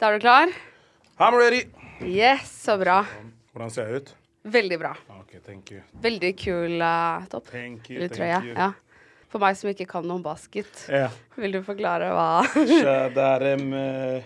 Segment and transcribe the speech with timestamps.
[0.00, 0.48] Da er du klar?
[1.20, 1.66] I'm ready!
[2.00, 3.02] Yes, så bra.
[3.52, 4.12] Hvordan ser jeg ut?
[4.48, 4.94] Veldig bra.
[5.18, 5.82] OK, thank you.
[6.00, 7.50] Veldig kul uh, topp.
[7.52, 8.54] Thank you, Eller thank you.
[8.56, 8.70] Ja.
[9.28, 11.12] For meg som ikke kan noe om basket, yeah.
[11.36, 13.66] vil du forklare hva Det er um,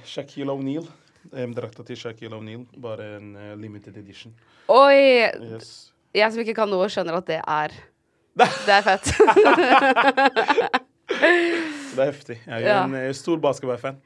[0.06, 0.87] Shaquille O'Neal.
[1.34, 2.62] Um, drakta til Shaquille O'Neal.
[2.79, 4.30] Bare en uh, limited edition.
[4.70, 5.27] Oi!
[5.56, 5.72] Yes.
[6.14, 7.75] Jeg som ikke kan noe, skjønner at det er
[8.68, 9.11] Det er fett.
[11.11, 12.38] Det er heftig.
[12.46, 12.79] Jeg er Ja.
[12.86, 13.98] en stor basketballfan.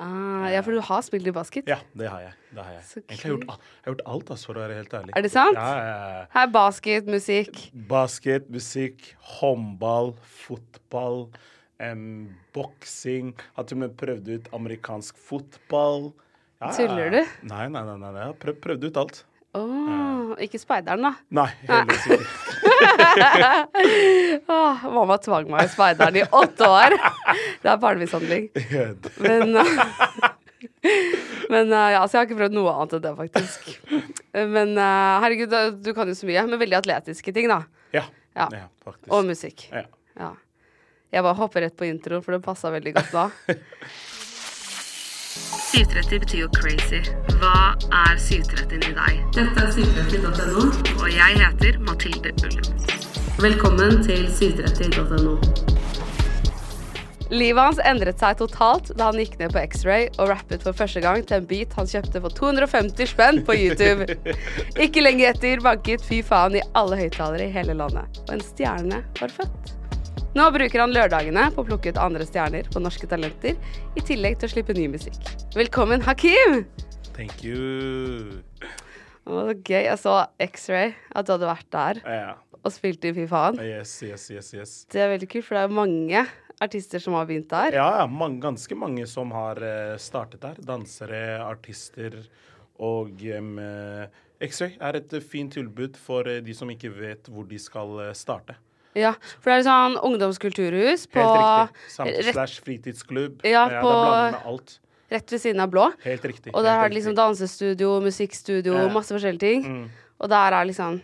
[0.00, 1.68] Ah, ja, for du har spilt i basket?
[1.70, 2.32] Ja, det har jeg.
[2.50, 2.84] Det har jeg.
[3.02, 5.14] Egentlig har jeg gjort, jeg har gjort alt, altså, for å være helt ærlig.
[5.18, 5.60] Er det sant?
[5.60, 6.24] Ja, ja.
[6.34, 7.62] Her er basket, musikk.
[7.90, 9.06] Basket, musikk,
[9.38, 11.24] håndball, fotball,
[11.84, 12.04] um,
[12.56, 13.32] boksing.
[13.56, 16.10] Har til og med prøvd ut amerikansk fotball.
[16.60, 17.20] Tuller du?
[17.48, 17.98] Nei, nei, nei.
[18.02, 18.14] nei.
[18.18, 19.24] Jeg har prøvd, prøvd ut alt.
[19.52, 21.10] Åh, ikke speideren, da.
[21.34, 22.26] Nei, heldigvis ikke.
[24.54, 26.94] Åh, mamma tvang meg i speideren i åtte år.
[27.62, 28.46] Det er barnemishandling.
[29.24, 29.58] Men,
[31.52, 33.72] men eh, ja, så jeg har ikke prøvd noe annet enn det, faktisk.
[34.38, 36.46] Men eh, herregud, du kan jo så mye.
[36.46, 37.64] Men veldig atletiske ting, da.
[37.96, 38.06] Ja.
[38.38, 38.46] Ja.
[38.54, 39.10] ja, faktisk.
[39.10, 39.66] Og musikk.
[39.74, 39.88] Ja.
[40.20, 40.30] Ja.
[41.10, 43.26] Jeg bare hopper rett på introen, for det passa veldig godt da.
[45.70, 46.98] 730 betyr jo crazy.
[47.38, 49.20] Hva er 730 i deg?
[49.36, 50.64] Dette er 730.no,
[50.96, 52.80] og jeg heter Mathilde Ullum.
[53.40, 55.36] Velkommen til 730.no.
[57.30, 61.04] Livet hans endret seg totalt da han gikk ned på X-ray og rappet for første
[61.04, 64.10] gang til en beat han kjøpte for 250 spenn på YouTube.
[64.84, 69.04] Ikke lenge etter banket fy faen i alle høyttalere i hele landet, og en stjerne
[69.22, 69.76] var født.
[70.30, 73.56] Nå bruker han lørdagene på å plukke ut andre stjerner på Norske Talenter,
[73.98, 75.18] i tillegg til å slippe ny musikk.
[75.56, 76.60] Velkommen, Hakim!
[77.16, 78.38] Thank you.
[79.26, 79.88] Å, så gøy.
[79.88, 80.14] Jeg så
[80.46, 82.38] X-Ray, at du hadde vært der yeah.
[82.62, 83.58] og spilt i Fy faen.
[83.58, 84.76] Yes, yes, yes, yes.
[84.94, 86.24] Det er veldig kult, for det er mange
[86.62, 87.80] artister som har begynt der.
[87.80, 90.62] Ja, ja mange, ganske mange som har eh, startet der.
[90.62, 92.20] Dansere, artister
[92.78, 93.58] og um,
[94.46, 98.60] X-Ray er et fint tilbud for eh, de som ikke vet hvor de skal starte.
[98.94, 101.36] Ja, for det er sånn ungdomskulturhus på Helt
[101.70, 101.90] riktig.
[101.94, 103.44] Samt rett, slash fritidsklubb.
[103.44, 104.78] Ja, er på- med alt.
[105.10, 105.92] rett ved siden av Blå.
[106.04, 106.50] Helt riktig.
[106.54, 108.88] Og der har de liksom dansestudio, musikkstudio, Ja.
[108.88, 109.62] masse forskjellige ting.
[109.64, 109.90] Mm.
[110.20, 111.02] Og der er liksom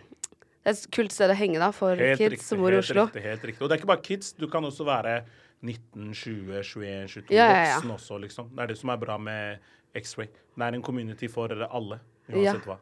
[0.67, 2.77] Det er et kult sted å henge da for Helt kids riktig, som bor i
[2.77, 3.05] Oslo.
[3.07, 3.61] Riktig, helt riktig.
[3.61, 4.33] Og det er ikke bare kids.
[4.33, 5.23] Du kan også være
[5.63, 7.79] 19, 20, 21, 22 Ja, ja, ja.
[7.79, 8.49] voksen også, liksom.
[8.53, 9.59] Det er det som er bra med
[9.95, 10.27] X-ray.
[10.27, 12.35] Det er en community for alle, Ja.
[12.35, 12.77] uansett hva.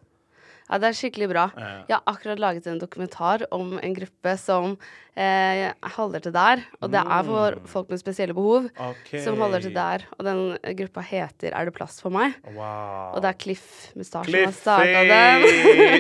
[0.70, 1.48] Ja, det er skikkelig bra.
[1.58, 1.72] Ja.
[1.88, 4.78] Jeg har akkurat laget en dokumentar om en gruppe som
[5.16, 6.64] eh, holder til der.
[6.81, 7.68] Og det er for Mm.
[7.70, 9.22] folk med spesielle behov okay.
[9.24, 10.03] som holder til der.
[10.18, 12.34] Og den gruppa heter Er det plass for meg?
[12.50, 13.14] Wow.
[13.16, 15.46] Og det er Cliff Mustasje som har starta den.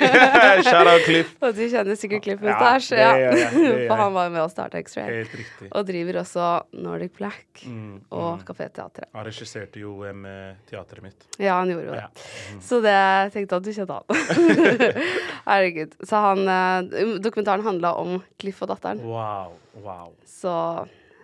[0.65, 1.35] Shout out Cliff.
[1.45, 2.97] og du kjenner sikkert Cliff Ja, Mustasje?
[2.97, 3.87] det gjør det gjør.
[3.91, 5.23] For han var med å starte X-Ray.
[5.71, 6.49] Og driver også
[6.81, 9.07] Nordic Black Mm, og Kafé Teatret.
[9.15, 10.25] Han regisserte jo um,
[10.69, 11.23] teatret mitt.
[11.39, 12.01] Ja, han gjorde jo det.
[12.03, 12.59] Ja.
[12.61, 14.54] Så det jeg tenkte at du kjente han.
[15.49, 15.95] Herregud.
[16.07, 19.01] Så han eh, Dokumentaren handla om Cliff og datteren.
[19.05, 19.55] Wow.
[19.83, 20.13] Wow.
[20.29, 20.53] Så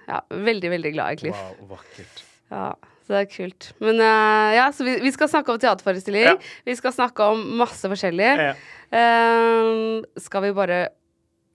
[0.08, 1.38] ja, veldig, veldig glad i Cliff.
[1.38, 2.24] Wow, vakkert.
[2.52, 2.74] Ja,
[3.06, 3.70] så det er kult.
[3.80, 6.28] Men uh, ja, så vi, vi skal snakke om teaterforestilling.
[6.28, 6.36] Ja.
[6.68, 8.31] Vi skal snakke om masse forskjellig.
[8.41, 8.52] Ja.
[8.91, 10.81] Eh, skal vi bare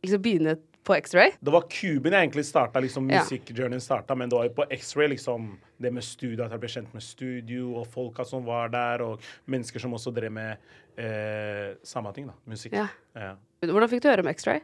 [0.04, 1.34] liksom begynne på X-ray?
[1.40, 5.10] Det var Cuben jeg egentlig starta, liksom musikkjourneyen starta, men det var jo på X-ray,
[5.12, 5.50] liksom
[5.82, 9.22] det med studio, at jeg ble kjent med studio, og folka som var der, og
[9.50, 10.56] mennesker som også drev med
[10.96, 12.36] eh, samme ting, da.
[12.48, 12.76] Musikk.
[12.76, 12.88] Ja.
[13.16, 13.34] Ja.
[13.64, 14.62] Hvordan fikk du høre om X-ray?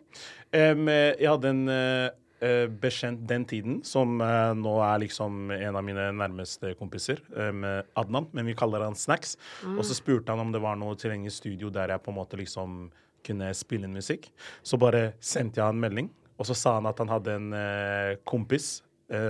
[0.53, 0.75] Eh,
[1.21, 2.09] jeg hadde en eh,
[2.45, 7.65] eh, bekjent den tiden, som uh, nå er liksom en av mine nærmeste kompiser, um,
[7.99, 9.37] Adnan, men vi kaller han Snacks.
[9.77, 12.41] Og så spurte han om det var noe tilgjengelig studio der jeg på en måte
[12.41, 12.87] liksom
[13.23, 14.33] kunne spille inn musikk.
[14.67, 16.09] Så bare sendte jeg han en melding,
[16.41, 18.81] og så sa han at han hadde en uh, kompis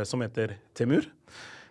[0.07, 1.09] som heter Temur.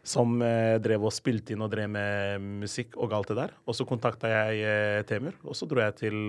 [0.04, 3.56] Som eh, drev og spilte inn og drev med musikk og alt det der.
[3.68, 6.22] Og så kontakta jeg eh, Temur, og så dro jeg til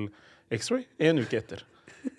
[0.52, 1.64] X-Ray en uke etter.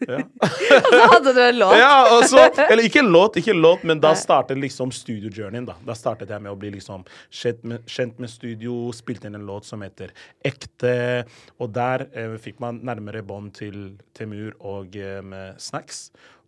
[0.07, 0.19] Ja.
[0.89, 1.77] Så hadde du en låt.
[1.77, 5.65] Ja, og så, eller ikke låt, ikke låt, men da startet liksom studiojourneyen.
[5.67, 9.35] Da Da startet jeg med å bli liksom kjent med, kjent med studio, spilte inn
[9.39, 10.13] en låt som heter
[10.45, 11.25] Ekte.
[11.59, 16.05] Og der eh, fikk man nærmere bånd til Temur og eh, med Snacks.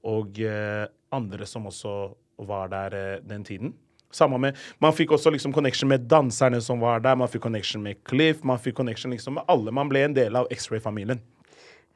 [0.08, 0.86] Og eh,
[1.16, 1.96] andre som også
[2.48, 3.75] var der eh, den tiden.
[4.15, 7.83] Samme med, Man fikk også liksom connection med danserne som var der, man fikk connection
[7.83, 9.73] med Cliff, man fikk connection liksom med alle.
[9.75, 11.21] Man ble en del av X-Ray-familien.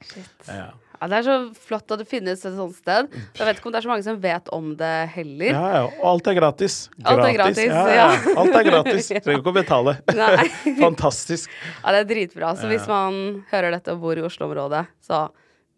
[0.04, 0.30] Shit.
[0.48, 0.70] Ja.
[1.00, 3.08] Ja, det er så flott at det finnes et sånt sted.
[3.38, 5.48] Jeg vet ikke om det er så mange som vet om det heller.
[5.54, 5.84] Ja, ja.
[6.02, 6.76] Og alt er gratis.
[7.08, 8.08] Alt er gratis, ja, ja.
[8.34, 9.08] Alt er gratis.
[9.24, 9.94] Trenger ikke å betale.
[10.82, 11.54] Fantastisk.
[11.86, 12.52] Ja, det er dritbra.
[12.60, 13.22] Så hvis man
[13.54, 15.30] hører dette og bor i Oslo-området, så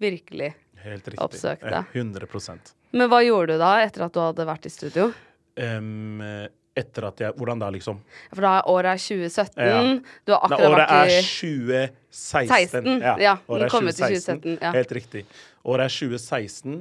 [0.01, 0.55] virkelig.
[0.81, 1.21] Helt riktig.
[1.21, 1.83] Oppsøk det.
[1.93, 5.11] Eh, 100 Men hva gjorde du da, etter at du hadde vært i studio?
[5.61, 6.49] Eh,
[6.81, 7.99] etter at jeg Hvordan da, liksom?
[8.31, 9.59] For da året er 2017.
[9.59, 9.79] Ja.
[10.23, 12.47] Du har akkurat vært i året er 2016.
[12.47, 13.33] 16, ja.
[13.47, 14.71] året Den kom ut i 2017, ja.
[14.77, 15.25] Helt riktig.
[15.67, 16.77] Året er 2016,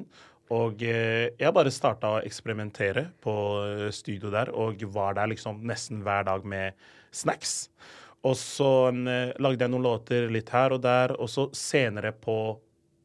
[0.54, 3.34] og eh, jeg bare starta å eksperimentere på
[3.64, 6.78] eh, studio der, og var der liksom nesten hver dag med
[7.10, 7.68] snacks.
[8.22, 12.36] Og så lagde jeg noen låter litt her og der, og så senere på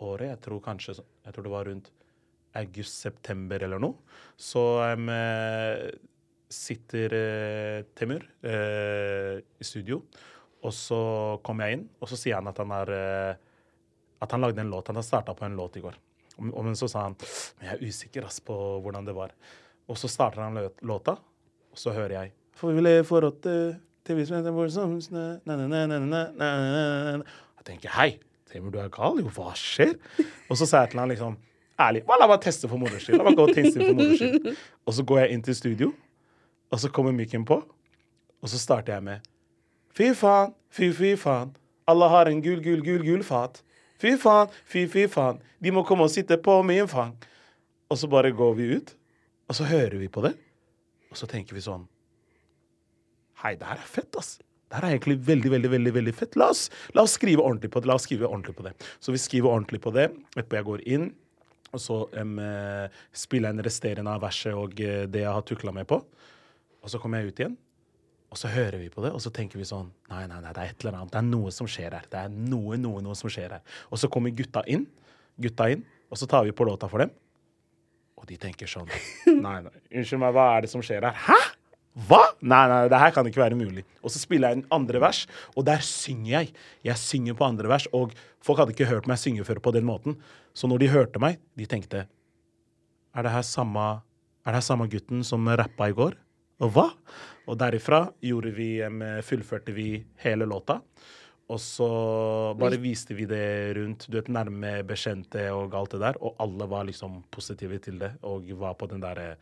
[0.04, 1.94] året, jeg tror kanskje Jeg tror det var rundt
[2.56, 4.00] august-september eller noe,
[4.38, 4.62] så
[4.96, 5.10] um,
[6.52, 10.02] sitter uh, Temur uh, i studio.
[10.66, 11.00] Og så
[11.46, 12.90] kommer jeg inn, og så sier han at han, er,
[14.26, 14.88] at han lagde en låt.
[14.90, 16.00] Han har starta på en låt i går.
[16.42, 19.36] Men så sa han men jeg er usikker ass, på hvordan det var.
[19.86, 21.14] Og så starter han låta,
[21.70, 23.46] og så hører jeg For vi lever for at
[27.62, 28.10] Jeg tenker hei,
[28.50, 29.22] Temur, du er gal?
[29.22, 29.96] Jo, hva skjer?
[30.50, 31.38] Og så sa jeg til han liksom
[31.80, 33.20] ærlig la meg teste for moro skyld.
[33.20, 34.56] La meg gå og teste for moro.
[34.86, 35.92] Og så går jeg inn til studio,
[36.72, 37.62] og så kommer mikken på,
[38.42, 39.32] og så starter jeg med
[39.96, 41.54] Fy faen, fy, fy faen.
[41.88, 43.62] Alle har en gul, gul, gul, gul fat.
[44.02, 45.40] Fy faen, fy, fy faen.
[45.64, 47.14] De må komme og sitte på min fang.
[47.88, 48.92] Og så bare går vi ut,
[49.48, 50.34] og så hører vi på det.
[51.12, 51.86] Og så tenker vi sånn
[53.40, 54.38] Hei, det her er fett, ass.
[54.66, 56.36] Det her er egentlig veldig, veldig, veldig, veldig fett.
[56.40, 56.66] La oss,
[56.98, 57.90] la oss skrive ordentlig på det.
[57.92, 58.74] La oss skrive ordentlig på det.
[59.00, 60.10] Så vi skriver ordentlig på det.
[60.34, 61.06] Etterpå jeg går inn,
[61.76, 62.40] og så um,
[63.16, 66.00] spiller jeg en resterende av verset og eh, det jeg har tukla med på.
[66.86, 67.58] Og så kommer jeg ut igjen,
[68.32, 70.64] og så hører vi på det, og så tenker vi sånn Nei, nei, nei, det
[70.64, 71.12] er et eller annet.
[71.14, 72.08] Det er noe som skjer her.
[72.12, 73.78] Det er noe, noe, noe som skjer her.
[73.90, 74.86] Og så kommer gutta inn,
[75.42, 77.14] gutta inn, og så tar vi på låta for dem.
[78.16, 78.90] Og de tenker sånn
[79.46, 81.18] Nei, nei, unnskyld meg, hva er det som skjer her?
[81.28, 81.40] Hæ?
[81.96, 82.20] Hva?
[82.44, 83.86] Nei, nei, det her kan ikke være mulig.
[84.04, 85.22] Og så spiller jeg en andre vers,
[85.56, 86.50] og der synger jeg.
[86.84, 88.12] Jeg synger på andre vers, og
[88.44, 90.18] folk hadde ikke hørt meg synge før på den måten.
[90.52, 92.06] Så når de hørte meg, de tenkte
[93.16, 94.02] Er det her samme,
[94.44, 96.18] det her samme gutten som rappa i går?
[96.64, 96.90] Og hva?
[97.48, 98.70] Og derifra vi,
[99.24, 100.82] fullførte vi hele låta.
[101.48, 101.88] Og så
[102.58, 106.20] bare viste vi det rundt, du vet, nærme bekjente og alt det der.
[106.20, 109.36] Og alle var liksom positive til det og var på den derre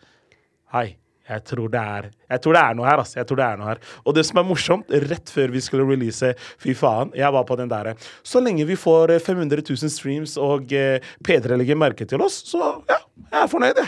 [0.74, 3.16] Hei, jeg tror, det er, jeg tror det er noe her, altså.
[3.22, 3.80] Jeg tror det er noe her.
[4.04, 7.56] Og det som er morsomt, rett før vi skulle release Fy faen, jeg var på
[7.60, 7.94] den derre
[8.28, 12.42] Så lenge vi får eh, 500 000 streams og eh, P3 legger merke til oss,
[12.50, 12.60] så
[12.90, 13.88] ja, jeg er fornøyd, jeg.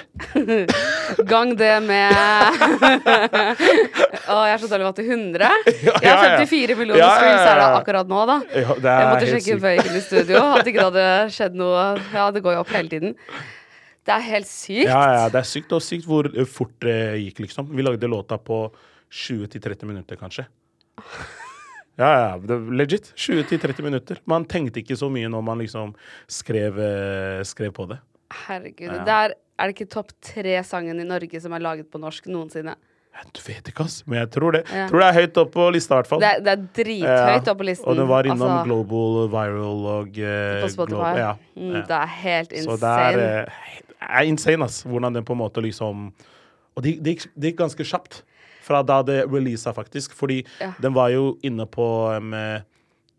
[1.32, 2.16] Gang det med
[4.26, 5.52] Å, jeg er så dårlig med til 100.
[5.68, 7.82] Jeg ja, har 54 millioner Ja, ja, streams er det ja.
[7.82, 8.40] akkurat nå, da.
[8.56, 10.46] Ja, det er Jeg måtte sjekke før jeg inn i studio.
[10.56, 11.84] At ikke det hadde skjedd noe
[12.16, 13.16] Ja, det går jo opp hele tiden.
[14.06, 14.86] Det er helt sykt.
[14.86, 17.72] Ja, ja, det er sykt og sykt hvor fort det gikk, liksom.
[17.74, 18.68] Vi lagde låta på
[19.12, 20.46] 20-30 minutter, kanskje.
[21.96, 23.14] Ja, ja, legit.
[23.16, 24.18] 20-30 minutter.
[24.28, 25.94] Man tenkte ikke så mye når man liksom
[26.28, 28.02] skrev, eh, skrev på det.
[28.36, 28.90] Herregud.
[28.90, 28.98] Ja.
[29.08, 32.74] Det er, er det ikke topp tre-sangen i Norge som er laget på norsk noensinne?
[33.32, 34.02] Du vet ikke, ass.
[34.12, 34.66] Men jeg tror det.
[34.76, 34.90] Ja.
[34.92, 36.20] Tror det er høyt opp på lista, i hvert fall.
[36.26, 37.88] Det det er drithøyt oppe på listen.
[37.88, 41.00] Og den var innom Altså, Global Viral og eh, På Spotify.
[41.00, 41.86] Glo- ja, Mm, ja.
[41.88, 42.76] Det er helt insane.
[42.76, 44.84] Så det er, eh, er insane, ass.
[44.84, 46.12] Hvordan den på en måte liksom
[46.76, 48.24] Og det, det, gikk- det gikk ganske kjapt
[48.66, 50.12] fra da det releasa, faktisk.
[50.18, 50.74] Fordi Ja.
[50.82, 51.86] den var jo inne på
[52.18, 52.34] um,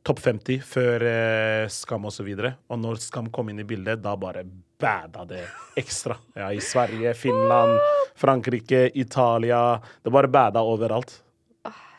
[0.05, 2.57] topp 50 før eh, Skam og så videre.
[2.69, 4.43] Og når Skam kom inn i bildet, da bare
[4.79, 5.47] bada det
[5.79, 6.17] ekstra.
[6.37, 7.79] Ja, I Sverige, Finland,
[8.17, 9.81] Frankrike, Italia.
[10.05, 11.23] Det bare bada overalt.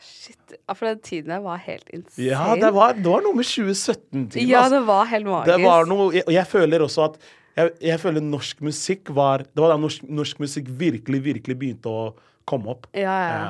[0.00, 0.54] Shit.
[0.68, 2.28] Ja, for den tiden der var helt insane.
[2.28, 4.46] Ja, det var, det var noe med 2017-tiden.
[4.48, 4.78] Ja, altså.
[4.78, 5.50] det var helt magisk.
[5.56, 7.18] Det var noe, jeg- jeg føler også at
[7.58, 11.90] jeg, jeg føler norsk musikk var Det var da norsk, norsk musikk virkelig, virkelig begynte
[11.90, 12.02] å
[12.48, 12.86] komme opp.
[12.96, 13.48] Ja, ja.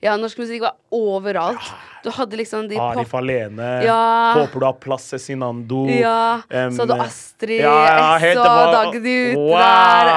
[0.00, 0.16] Ja.
[0.16, 1.70] norsk musikk var overalt.
[2.02, 3.10] Du hadde liksom de Arif.
[3.14, 3.66] Alene.
[3.84, 4.32] Ja.
[4.38, 5.82] Håper du har plass, Cezinando.
[5.92, 9.58] Ja, Um, så hadde du Astrid ja, ja, S og Dagny ute wow.
[9.60, 10.08] der.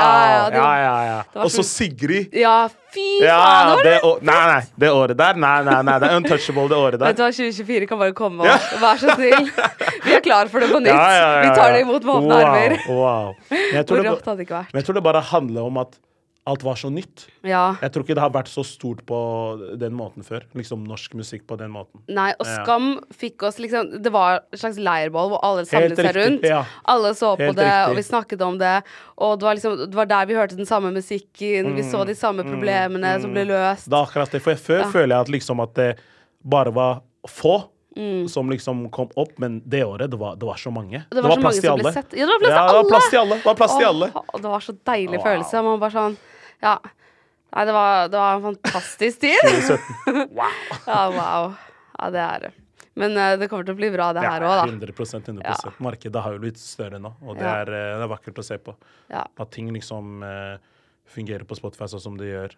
[0.56, 1.18] Ja, ja, ja.
[1.44, 2.34] Og så Sigrid.
[2.34, 3.84] ja, fy faen!
[3.84, 5.36] det nei, nei, det året der.
[5.44, 7.12] Nei, nei, nei, det er untouchable, det året der.
[7.12, 9.52] Vet du hva, 2024 kan bare komme og vær så snill.
[10.08, 10.96] Vi er klar for det på nytt.
[10.96, 12.78] Vi tar det imot med åpne armer.
[12.88, 13.36] Wow, wow.
[13.52, 14.74] Jeg tror Hvor rått hadde det ikke vært?
[14.74, 16.00] men jeg tror det bare handler om at
[16.46, 17.28] alt var så nytt.
[17.48, 17.78] Ja.
[17.82, 19.18] Jeg tror ikke det har vært så stort på
[19.80, 20.44] den måten før.
[20.54, 22.02] Liksom norsk musikk på den måten.
[22.12, 22.64] Nei, og Ja.
[22.66, 26.44] Skam fikk oss liksom Det var en slags leirbål hvor alle samlet seg rundt.
[26.44, 26.66] ja.
[26.86, 27.90] Alle så på Helt det, riktig.
[27.90, 28.84] og vi snakket om det.
[29.18, 31.76] Og det var liksom Det var der vi hørte den samme musikken.
[31.76, 33.88] Vi så de samme problemene som ble løst.
[33.88, 34.42] Mm, Det er akkurat det.
[34.42, 34.92] For jeg, før Ja.
[34.92, 36.00] føler jeg at liksom at det
[36.44, 38.28] bare var få Mm.
[38.28, 41.06] som liksom kom opp, men det året, det var, det var så mange.
[41.12, 41.30] Det var.
[41.30, 42.90] Ja, det var plass Ja, til det var alle!
[42.90, 43.36] plass til alle.
[43.38, 44.08] Det var plass til alle.
[44.34, 45.24] Det var så deilig Wow.
[45.28, 45.64] følelse.
[45.64, 46.18] Man bare sånn
[46.64, 46.78] Ja.
[47.54, 49.38] Nei, det var, det var en fantastisk tid.
[49.46, 50.30] 2017.
[50.34, 50.60] Wow.
[50.90, 51.54] ja, wow.
[52.00, 52.52] Ja, det er det.
[52.98, 54.66] Men uh, det kommer til å bli bra, det Ja, her òg, da.
[54.70, 55.56] 100 100% Ja.
[55.82, 57.56] Markedet har jo blitt større nå, og det, Ja.
[57.64, 58.76] er, eh, det er vakkert å se på.
[59.10, 59.24] Ja.
[59.38, 60.58] At ting liksom uh,
[61.10, 62.56] fungerer på Spotify sånn som det gjør.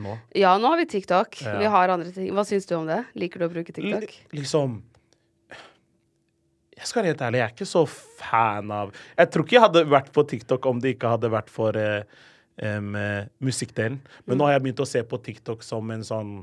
[0.00, 0.16] nå.
[0.34, 1.36] Ja, nå har vi TikTok.
[1.60, 2.32] Vi har andre ting.
[2.34, 3.04] Hva syns du om det?
[3.14, 4.08] Liker du å bruke TikTok?
[4.10, 4.80] L Liksom
[6.74, 9.62] Jeg skal være helt ærlig, jeg er ikke så fan av Jeg tror ikke jeg
[9.62, 12.02] hadde vært på TikTok om det ikke hadde vært for eh,
[12.56, 14.00] eh, musikkdelen.
[14.26, 16.34] Men nå har jeg begynt å se på TikTok som en sånn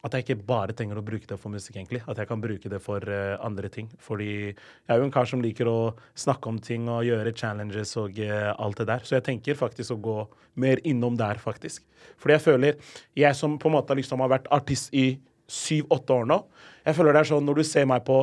[0.00, 1.98] At jeg ikke bare trenger å bruke det for musikk, egentlig.
[2.08, 3.90] At jeg kan bruke det for uh, andre ting.
[4.00, 4.54] Fordi jeg
[4.88, 8.54] er jo en kar som liker å snakke om ting og gjøre challenges og uh,
[8.56, 9.04] alt det der.
[9.04, 10.16] Så jeg tenker faktisk å gå
[10.56, 11.84] mer innom der, faktisk.
[12.16, 16.28] Fordi jeg føler Jeg som på en måte liksom har vært artist i syv-åtte år
[16.30, 16.38] nå,
[16.86, 18.22] jeg føler det er sånn når du ser meg på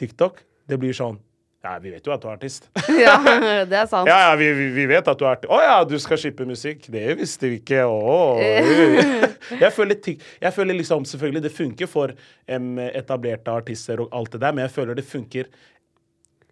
[0.00, 1.18] TikTok, det blir sånn
[1.60, 2.70] Ja, vi vet jo at du er artist.
[3.04, 3.16] Ja,
[3.68, 4.08] det er sant.
[4.08, 5.50] Ja, ja, vi, vi, vet at du er artist.
[5.52, 6.86] Å ja, du skal shippe musikk.
[6.92, 7.82] Det visste vi ikke.
[7.84, 8.16] Å.
[9.60, 9.96] Jeg føler,
[10.40, 14.62] jeg føler liksom Selvfølgelig, det funker for um, etablerte artister og alt det der, men
[14.62, 15.48] jeg føler det funker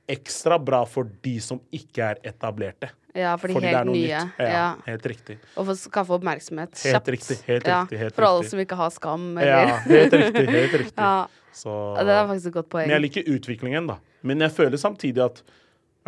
[0.09, 2.91] ekstra bra for de som ikke er etablerte.
[3.15, 4.09] Ja, for de Fordi helt nye.
[4.09, 4.67] Ja, Ja.
[4.87, 5.39] Helt riktig.
[5.55, 8.91] Og for å skaffe oppmerksomhet Helt riktig, helt ja, riktig, For alle som ikke har
[8.95, 10.47] skam, Ja, helt riktig.
[10.49, 10.99] Helt riktig.
[11.05, 11.73] Ja, Så,
[12.03, 12.87] det er faktisk et godt poeng.
[12.87, 13.99] men jeg liker utviklingen, da.
[14.27, 15.43] Men jeg føler samtidig at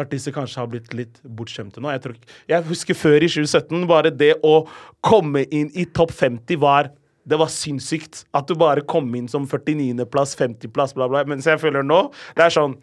[0.00, 1.90] artister kanskje har blitt litt bortskjemte nå.
[1.92, 2.16] Jeg, tror,
[2.48, 4.62] jeg husker før i 2017, bare det å
[5.04, 6.90] komme inn i topp 50 var
[7.30, 8.24] det var sinnssykt.
[8.34, 11.24] At du bare kom inn som 49.-plass, 50.-plass, bla, bla.
[11.28, 12.06] Mens jeg føler nå,
[12.38, 12.78] det er sånn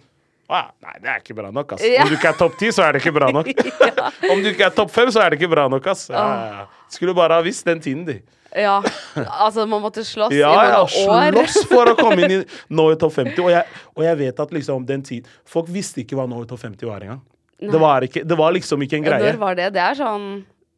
[0.48, 1.82] «Ah, Nei, det er ikke bra nok, ass.
[1.84, 2.06] Ja.
[2.06, 3.50] Om du ikke er topp 10, så er det ikke bra nok.
[4.32, 6.06] Om du ikke er topp 5, så er det ikke bra nok, ass.
[6.08, 6.86] Ja, ja, ja.
[6.94, 8.22] Skulle bare ha visst den tiden, de.
[8.56, 8.78] Ja,
[9.26, 11.48] altså man måtte slåss Ja, i noen år.
[11.48, 12.42] slåss for å komme inn i
[12.78, 13.40] Norway Top 50.
[13.44, 16.62] Og jeg, og jeg vet at liksom den tid Folk visste ikke hva Norway Top
[16.64, 17.24] 50 var engang.
[17.58, 19.32] Det var, ikke, det var liksom ikke en greie.
[19.34, 19.72] Når var det?
[19.74, 20.28] Det er sånn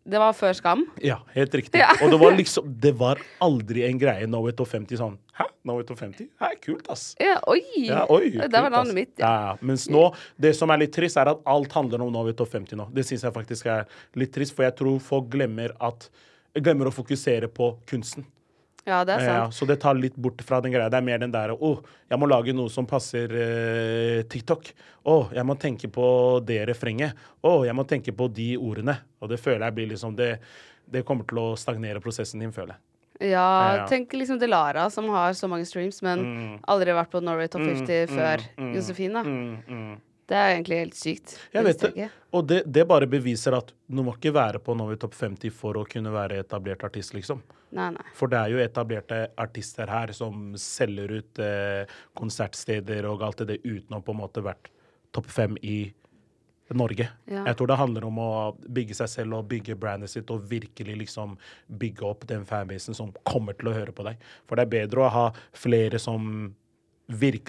[0.09, 0.85] Det var før Skam.
[1.03, 1.81] Ja, helt riktig.
[1.81, 1.89] Ja.
[2.01, 5.45] Og det var liksom Det var aldri en greie Norway Top 50 sånn Hæ?
[5.67, 6.29] Norway Top 50?
[6.39, 7.11] Hæ, kult, ass.
[7.19, 7.59] Ja, oi!
[7.85, 9.11] Ja, oi, det var navnet mitt.
[9.19, 9.27] Ja.
[9.27, 9.43] Ja.
[9.51, 9.57] ja.
[9.61, 10.05] Mens nå,
[10.39, 12.87] det som er litt trist, er at alt handler om Norway Top 50 nå.
[12.95, 13.83] Det syns jeg faktisk er
[14.19, 16.07] litt trist, for jeg tror folk glemmer at
[16.55, 18.25] Glemmer å fokusere på kunsten.
[18.85, 19.53] ja, det er Ja, sant.
[19.53, 20.89] så det tar litt bort fra den greia.
[20.89, 24.71] Det er mer den der Å, jeg må lage noe som passer eh, TikTok.
[25.05, 27.13] Å, jeg må tenke på det refrenget.
[27.43, 28.97] Å, jeg må tenke på de ordene.
[29.21, 30.39] Og det føler jeg blir liksom Det,
[30.89, 33.31] det kommer til å stagnere prosessen din, føler jeg.
[33.31, 33.85] Ja, Ja.
[33.85, 38.07] tenk liksom Delara, som har så mange streams, men aldri vært på Norway Top 50
[38.07, 38.39] før
[38.73, 39.23] Josefin, da.
[39.23, 39.97] Mm, mm.
[40.29, 41.35] Det er egentlig helt sykt.
[41.55, 42.09] Jeg vet det.
[42.37, 45.79] Og det, det bare beviser at du må ikke være på Novi Topp 50 for
[45.79, 47.41] å kunne være etablert artist, liksom.
[47.73, 48.05] Nei, nei.
[48.17, 53.61] For det er jo etablerte artister her som selger ut eh, konsertsteder og alt det
[53.65, 54.69] uten å på en måte vært
[55.15, 55.79] topp fem i
[56.77, 57.09] Norge.
[57.25, 57.43] Ja.
[57.47, 58.31] Jeg tror det handler om å
[58.69, 61.37] bygge seg selv og bygge brandet sitt og virkelig liksom
[61.81, 64.21] bygge opp den fanbasen som kommer til å høre på deg.
[64.45, 66.51] For det er bedre å ha flere som
[67.09, 67.48] virkelig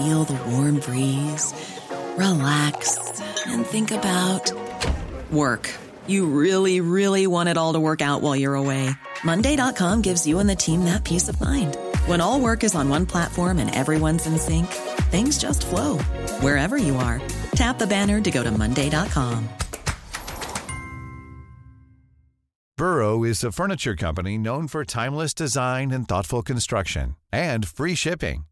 [0.00, 1.52] feel the warm breeze,
[2.16, 4.52] relax, and think about
[5.30, 5.70] work.
[6.06, 8.90] You really, really want it all to work out while you're away.
[9.24, 11.76] Monday.com gives you and the team that peace of mind.
[12.06, 14.66] When all work is on one platform and everyone's in sync,
[15.10, 15.98] things just flow
[16.40, 17.20] wherever you are.
[17.52, 19.48] Tap the banner to go to Monday.com.
[22.80, 28.46] Burrow is a furniture company known for timeless design and thoughtful construction and free shipping,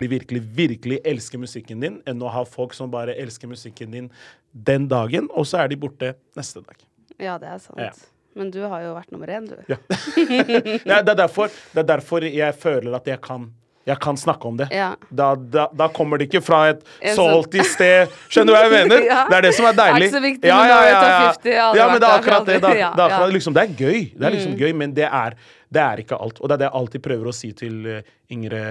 [0.00, 4.10] Virkelig, virkelig elsker musikken din, enn å ha folk som bare elsker musikken din
[4.52, 6.76] den dagen, og så er de borte neste dag.
[7.22, 7.80] Ja, det er sant.
[7.80, 7.92] Ja.
[8.34, 9.58] Men du har jo vært nummer én, du.
[9.68, 9.76] Ja.
[10.88, 13.50] Ja, det, er derfor, det er derfor jeg føler at jeg kan,
[13.88, 14.68] jeg kan snakke om det.
[14.72, 14.94] Ja.
[15.10, 16.82] Da, da, da kommer det ikke fra et
[17.16, 18.12] salty sted.
[18.32, 19.04] Skjønner du hva jeg mener?
[19.12, 19.22] Ja.
[19.28, 20.08] Det er det som er deilig.
[20.08, 21.32] Det er ikke så viktig, ja, ja, ja, ja.
[21.36, 22.60] 50, ja, men det er akkurat det.
[22.64, 22.72] Da.
[22.72, 23.18] Det, er.
[23.22, 23.34] Mm.
[23.36, 25.36] liksom, det er gøy, det er liksom gøy, men det er,
[25.72, 26.40] det er ikke alt.
[26.40, 28.62] Og det er det jeg alltid prøver å si til eh, yngre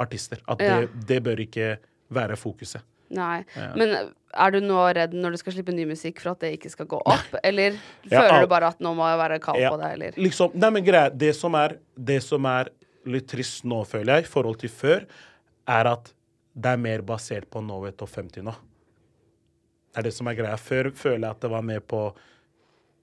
[0.00, 0.40] artister.
[0.48, 0.80] At Ja.
[0.80, 1.74] det, det bør ikke
[2.10, 2.82] være fokuset.
[3.10, 3.40] Nei.
[3.74, 3.94] Men
[4.38, 6.86] er du nå redd når du skal slippe ny musikk for at det ikke skal
[6.90, 7.32] gå opp?
[7.42, 7.74] Eller
[8.06, 10.18] føler ja, du bare at nå må jeg være kald Ja, på det, eller?
[10.22, 12.70] Liksom, nei, men greia, det som, er, det som er
[13.10, 15.06] litt trist nå, føler jeg, i forhold til før,
[15.70, 16.12] er at
[16.60, 18.54] det er mer basert på Know It og 50 nå.
[19.90, 20.54] Det er det som er greia.
[20.60, 22.04] Før føler jeg at det var mer på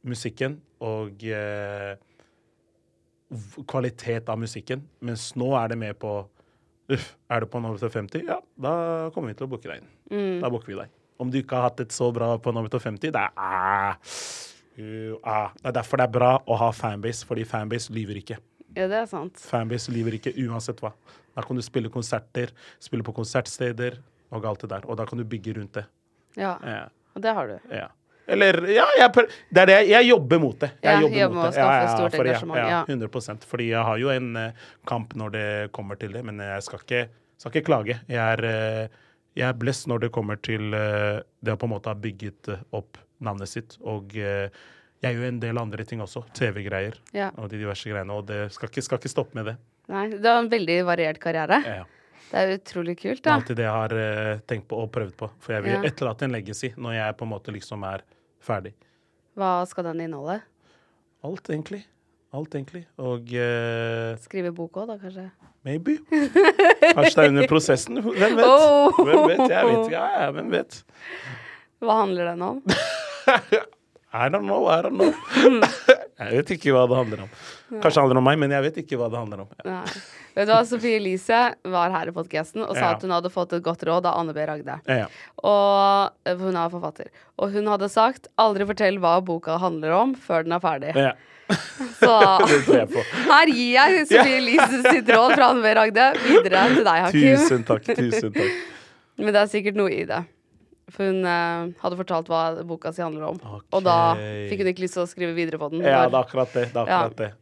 [0.08, 1.98] musikken og eh,
[3.68, 6.14] kvalitet av musikken, mens nå er det mer på
[6.88, 8.24] Uff, er du på It og 50?
[8.30, 8.74] Ja, da
[9.16, 10.40] kommer vi til å booke deg inn.
[10.42, 10.94] Da booker vi deg.
[11.20, 15.18] Om du ikke har hatt et så bra på It og 50, det er uh,
[15.18, 15.50] uh.
[15.58, 18.40] Det er derfor det er bra å ha fanbase, fordi fanbase lyver ikke.
[18.78, 19.40] Ja, det er sant.
[19.42, 20.94] Fanbase lyver ikke uansett hva.
[21.36, 24.00] Da kan du spille konserter, spille på konsertsteder
[24.34, 24.88] og alt det der.
[24.88, 25.86] Og da kan du bygge rundt det.
[26.38, 26.56] Ja.
[26.64, 26.86] Ja.
[27.18, 27.58] Og det har du.
[27.74, 27.88] ja.
[28.28, 29.78] Eller Ja, jeg, det er det.
[29.88, 30.70] Jeg jobber mot det.
[30.84, 31.62] Jeg Ja, jobber jobber mot det.
[31.62, 31.90] Ja, det.
[31.96, 32.82] stort engasjement, Ja, ja.
[32.86, 34.52] 100% Fordi jeg har jo en eh,
[34.86, 37.08] kamp når det kommer til det, men jeg skal ikke,
[37.38, 38.00] skal ikke klage.
[38.08, 38.88] Jeg er, eh,
[39.38, 42.52] jeg er blessed når det kommer til eh, det å på en måte ha bygget
[42.76, 43.78] opp navnet sitt.
[43.82, 44.52] Og jeg
[45.16, 46.24] gjør en del andre ting også.
[46.34, 47.32] TV-greier Ja.
[47.38, 48.12] og de diverse greiene.
[48.14, 49.56] Og det skal ikke, skal ikke stoppe med det.
[49.88, 51.62] Nei, du har en veldig variert karriere.
[51.66, 51.84] Ja.
[52.28, 55.14] Det er utrolig kult, Det er alltid det jeg har uh, tenkt på og prøvd
[55.16, 55.30] på.
[55.40, 55.82] For jeg vil Ja.
[55.88, 58.02] etterlate en legacy når jeg på en måte liksom er
[58.44, 58.74] ferdig.
[59.38, 60.40] Hva skal den inneholde?
[61.28, 61.84] Alt, egentlig.
[62.36, 62.84] Alt, egentlig.
[63.00, 65.30] Og uh, Skrive bok òg, da, kanskje?
[65.68, 65.98] maybe.
[66.96, 68.02] Kanskje det er under prosessen.
[68.04, 68.46] Hvem vet?
[68.48, 69.02] Oh!
[69.04, 69.44] Hvem vet?
[69.52, 69.92] Jeg vet.
[69.92, 70.82] Ja, ja, hvem vet?
[71.84, 72.62] Hva handler den om?
[74.14, 75.14] I don't know, I don't know.
[76.18, 77.34] Jeg vet ikke hva det handler om.
[77.70, 79.50] Kanskje det handler om meg, men jeg vet ikke hva det handler om.
[79.68, 79.82] Ja.
[80.34, 82.90] Vet du hva, Sofie Elise var her i podkasten og sa Ja.
[82.96, 84.46] at hun hadde fått et godt råd av Anne B.
[84.50, 84.80] Ragde.
[84.90, 85.06] Ja.
[85.46, 87.12] Og hun er forfatter.
[87.38, 90.96] Og hun hadde sagt 'aldri fortell hva boka handler om før den er ferdig'.
[90.96, 91.14] Ja.
[92.02, 92.16] Så
[93.30, 95.76] her gir jeg Sofie Elise sitt råd fra Anne B.
[95.78, 97.38] Ragde videre til deg, Hakim.
[97.38, 97.84] Tusen takk.
[97.94, 98.58] Tusen takk.
[99.18, 100.24] Men det er sikkert noe i det.
[100.90, 103.40] For hun eh, hadde fortalt hva boka si handler om.
[103.76, 103.98] Og da
[104.48, 105.82] fikk hun ikke lyst til å skrive videre på den.
[105.84, 106.70] Ja, det er akkurat det.
[106.74, 107.34] det, er akkurat det.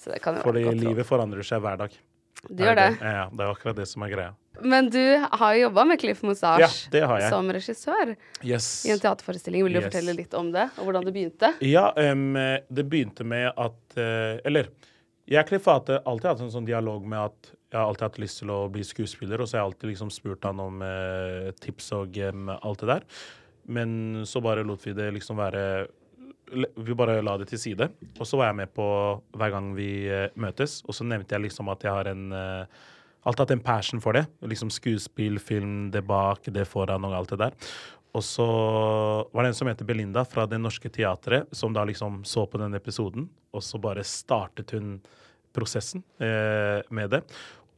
[0.00, 0.88] Så det kan jo Fordi være et godt råd.
[0.90, 1.98] livet forandrer seg hver dag.
[2.44, 2.88] Du gjør det.
[3.00, 4.32] Ja, det er akkurat det som er greia.
[4.62, 5.00] Men du
[5.32, 7.30] har jo jobba med Cliff Moustache Ja, det har jeg.
[7.32, 8.66] som regissør Yes.
[8.86, 9.64] i en teaterforestilling.
[9.64, 9.86] Vil du Yes.
[9.88, 11.54] fortelle litt om det, og hvordan det begynte?
[11.64, 12.34] Ja, em,
[12.70, 14.68] det begynte med at eh, Eller
[15.26, 18.06] jeg og Cliff har alltid alltid hatt en sånn dialog med at jeg har alltid
[18.06, 20.82] hatt lyst til å bli skuespiller, og så har jeg alltid liksom spurt han om
[20.86, 23.06] eh, tips og em, alt det der.
[23.66, 25.88] Men så bare lot vi det liksom være
[26.84, 27.88] Vi bare la det til side.
[28.20, 28.86] Og så var jeg med på
[29.34, 32.82] hver gang vi eh, møtes, og så nevnte jeg liksom at jeg har en eh,
[33.24, 34.26] alltid hatt en passion for det.
[34.44, 37.58] Liksom skuespill, film, det bak, det foran og alt det der.
[38.14, 38.46] Og så
[39.32, 42.60] var det en som heter Belinda fra Det Norske Teatret, som da liksom så på
[42.62, 45.00] den episoden, og så bare startet hun
[45.54, 47.22] prosessen eh, med det.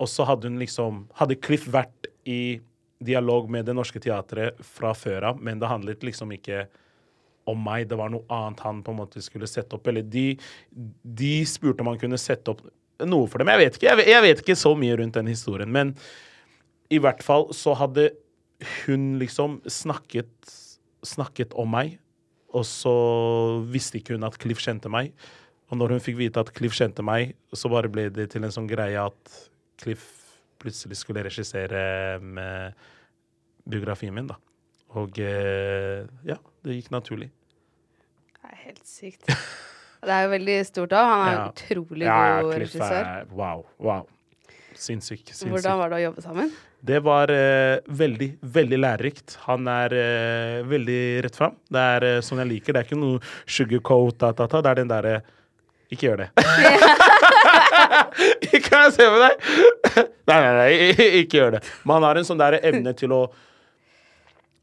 [0.02, 2.58] Og så hadde hun liksom Hadde Cliff vært i
[3.04, 6.64] dialog med Det Norske Teatret fra før av, men det handlet liksom ikke
[7.46, 7.86] om meg.
[7.90, 9.86] Det var noe annet han på en måte skulle sette opp.
[9.86, 10.30] Eller de,
[10.72, 12.64] de spurte om han kunne sette opp
[13.04, 13.52] noe for dem.
[13.52, 15.92] Jeg vet ikke, jeg vet, jeg vet ikke så mye rundt den historien, men
[16.92, 18.10] i hvert fall så hadde
[18.86, 20.30] hun liksom snakket,
[21.04, 21.98] snakket om meg,
[22.56, 22.94] og så
[23.68, 25.12] visste ikke hun at Cliff kjente meg.
[25.68, 28.54] Og når hun fikk vite at Cliff kjente meg, så bare ble det til en
[28.54, 29.36] sånn greie at
[29.82, 30.04] Cliff
[30.62, 32.72] plutselig skulle regissere med
[33.68, 34.36] biografien min, da.
[34.96, 37.28] Og eh, ja, det gikk naturlig.
[38.36, 39.26] Det er helt sykt.
[40.06, 41.08] Det er jo veldig stort òg.
[41.10, 41.48] Han er Ja.
[41.50, 43.02] utrolig Ja, god Cliff regissør.
[43.04, 43.66] er- Wow.
[43.78, 44.06] wow.
[44.76, 45.22] Sinnssyk.
[45.26, 45.48] sinnssyk.
[45.50, 46.50] Hvordan var det å jobbe sammen?
[46.84, 49.36] Det var uh, veldig, veldig lærerikt.
[49.46, 51.56] Han er uh, veldig rett fram.
[51.72, 52.72] Det er sånn jeg liker.
[52.76, 54.60] Det er ikke noe sugarcoat, da, da, da.
[54.60, 55.22] Det er den derre
[55.90, 56.30] Ikke gjør det.
[58.66, 59.50] kan jeg se på deg!
[60.30, 60.70] nei, nei, nei,
[61.22, 61.62] ikke gjør det.
[61.84, 63.22] Men han har en sånn der evne til å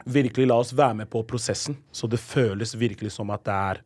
[0.03, 1.77] virkelig la oss være med på prosessen.
[1.91, 3.83] Så det føles virkelig som at det er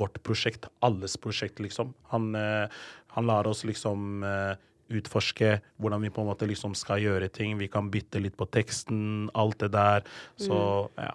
[0.00, 0.68] vårt prosjekt.
[0.84, 1.94] Alles prosjekt, liksom.
[2.12, 2.66] Han, eh,
[3.14, 4.58] han lar oss liksom eh,
[4.90, 7.56] utforske hvordan vi på en måte liksom skal gjøre ting.
[7.60, 10.06] Vi kan bytte litt på teksten, alt det der.
[10.40, 10.60] Så
[10.98, 11.14] ja.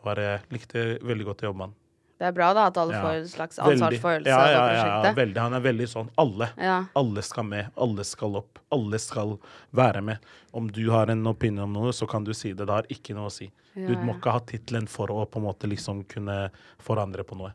[0.00, 1.79] Bare likte veldig godt å jobbe med han.
[2.20, 3.00] Det er bra da at alle Ja.
[3.00, 5.38] får en slags ansvarsfølelse ja, ja, ja, ja, veldig.
[5.40, 6.50] Han er veldig sånn alle.
[6.94, 7.70] Alle skal med.
[7.80, 8.58] Alle skal opp.
[8.76, 9.38] Alle skal
[9.72, 10.18] være med.
[10.52, 12.66] Om du har en opinion om noe, så kan du si det.
[12.66, 13.48] Det har ikke noe å si.
[13.74, 17.54] Du må ikke ha tittelen for å på en måte liksom kunne forandre på noe.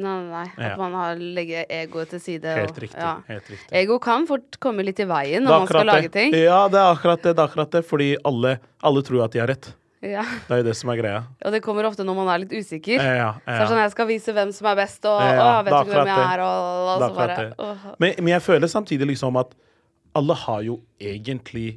[0.00, 0.66] Nei, nei, nei.
[0.70, 2.44] At man har legger egoet til side.
[2.56, 3.26] Helt og- riktig.
[3.28, 3.68] Helt riktig.
[3.82, 6.32] Ego kan fort komme litt i veien når man skal lage ting.
[6.32, 7.34] Ja, det er akkurat det.
[7.36, 9.74] det, er akkurat det fordi alle, alle tror at de har rett.
[10.00, 10.22] Ja.
[10.48, 11.18] Det er jo det som er greia.
[11.44, 12.96] Og det kommer ofte når man er litt usikker.
[12.96, 15.50] Ja, ja, Så er sånn jeg skal vise hvem som er best, og Ja, å,
[15.66, 19.36] vet ikke hvem jeg er, og, og så bare Men, men jeg føler samtidig liksom
[19.40, 19.52] at
[20.16, 21.68] alle har jo egentlig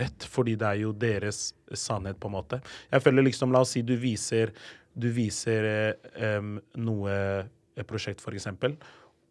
[0.00, 2.60] rett, fordi det er jo deres sannhet, på en måte.
[2.92, 4.52] Jeg føler liksom, la oss si du viser,
[4.98, 5.68] du viser
[6.40, 7.14] um, noe,
[7.78, 8.74] et prosjekt, for eksempel,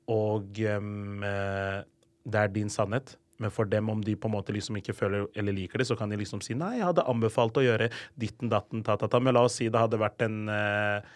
[0.08, 1.82] og eh,
[2.24, 3.18] det er din sannhet.
[3.38, 5.98] Men for dem, om de på en måte liksom ikke føler eller liker det, så
[6.00, 9.22] kan de liksom si nei, jeg hadde anbefalt å gjøre ditten, datten, ta, ta, ta.
[9.22, 11.16] Men la oss si det hadde vært en eh,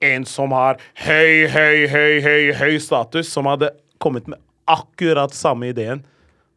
[0.00, 3.70] en som har høy, høy, høy, høy, høy status, som hadde
[4.02, 6.02] kommet med akkurat samme ideen.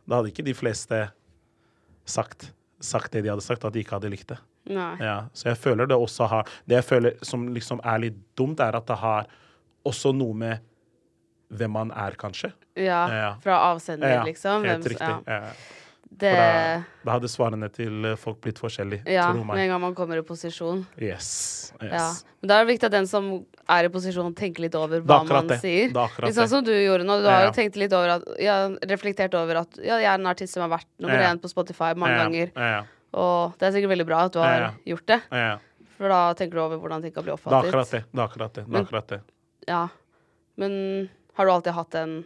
[0.10, 1.02] Da hadde ikke de fleste
[2.10, 2.50] sagt,
[2.82, 4.40] sagt det de hadde sagt, at de ikke hadde likt det.
[4.70, 4.94] Nei.
[5.02, 8.60] Ja, så jeg føler det også har Det jeg føler som liksom er litt dumt,
[8.60, 9.30] er at det har
[9.88, 10.66] også noe med
[11.52, 12.54] hvem man er, kanskje.
[12.76, 13.34] Ja, Ja.
[13.42, 14.64] fra avsender, Ja, liksom.
[14.66, 15.28] Helt Hvem- riktig.
[15.28, 15.40] Ja.
[15.46, 15.52] Ja.
[16.12, 19.04] Det, da, da hadde svarene til eh, folk blitt forskjellige.
[19.08, 20.86] ja, med en gang man kommer i posisjon.
[21.00, 21.72] Yes.
[21.82, 21.92] yes.
[21.92, 22.14] Ja.
[22.42, 25.06] Men da er det viktig at den som er i posisjon, tenker litt over Det
[25.06, 25.60] er hva man det.
[25.62, 25.94] sier.
[25.94, 27.22] Det er Litt sånn som du gjorde nå.
[27.22, 27.46] Du har Ja.
[27.46, 30.66] jo tenkt litt over at ja, reflektert over at ja, jeg er en artist som
[30.70, 31.30] har vært nummer Ja.
[31.32, 32.52] én på Spotify mange ja, ganger.
[32.56, 32.84] Ja,
[33.14, 34.72] Og det er sikkert veldig bra at du har Ja.
[34.88, 35.22] gjort det.
[35.32, 35.58] ja, ja.
[35.98, 37.92] For da tenker du over hvordan ting kan bli Det er akkurat oppfattet.
[37.92, 38.04] det.
[38.12, 38.66] Det er akkurat det.
[38.66, 39.22] det, er Men- akkurat det.
[39.68, 39.88] Ja.
[40.58, 42.18] Men har du alltid hatt en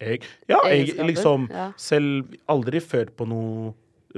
[0.00, 1.68] Jeg, ja, jeg liksom ja.
[1.78, 3.70] selv aldri følt på noe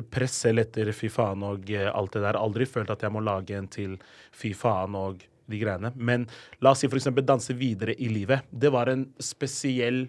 [0.09, 2.39] press selv etter fy faen og eh, alt det der.
[2.41, 3.99] Aldri følt at jeg må lage en til
[4.33, 5.91] fy faen og de greiene.
[5.97, 6.25] Men
[6.65, 8.47] la oss si eksempel danse videre i livet.
[8.49, 10.07] Det var en spesiell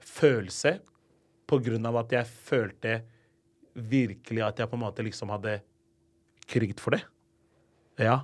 [0.00, 0.78] følelse
[1.50, 3.00] på grunn av at jeg følte
[3.74, 5.58] virkelig at jeg på en måte liksom hadde
[6.48, 7.02] kriget for det.
[8.00, 8.22] Ja.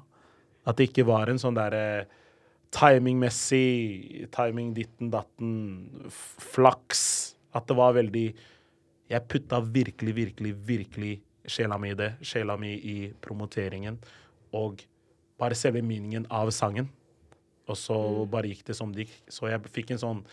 [0.64, 2.06] At det ikke var en sånn derre
[2.74, 5.52] timingmessig, timing ditten datten,
[6.10, 7.36] flaks.
[7.56, 8.26] At det var veldig
[9.06, 11.12] Jeg putta virkelig, virkelig, virkelig
[11.46, 12.16] sjela mi i det.
[12.26, 14.00] Sjela mi i promoteringen.
[14.52, 14.82] Og
[15.38, 16.88] bare selve meningen av sangen.
[17.70, 17.96] Og så
[18.30, 19.14] bare gikk det som det gikk.
[19.30, 20.24] Så jeg fikk en sånn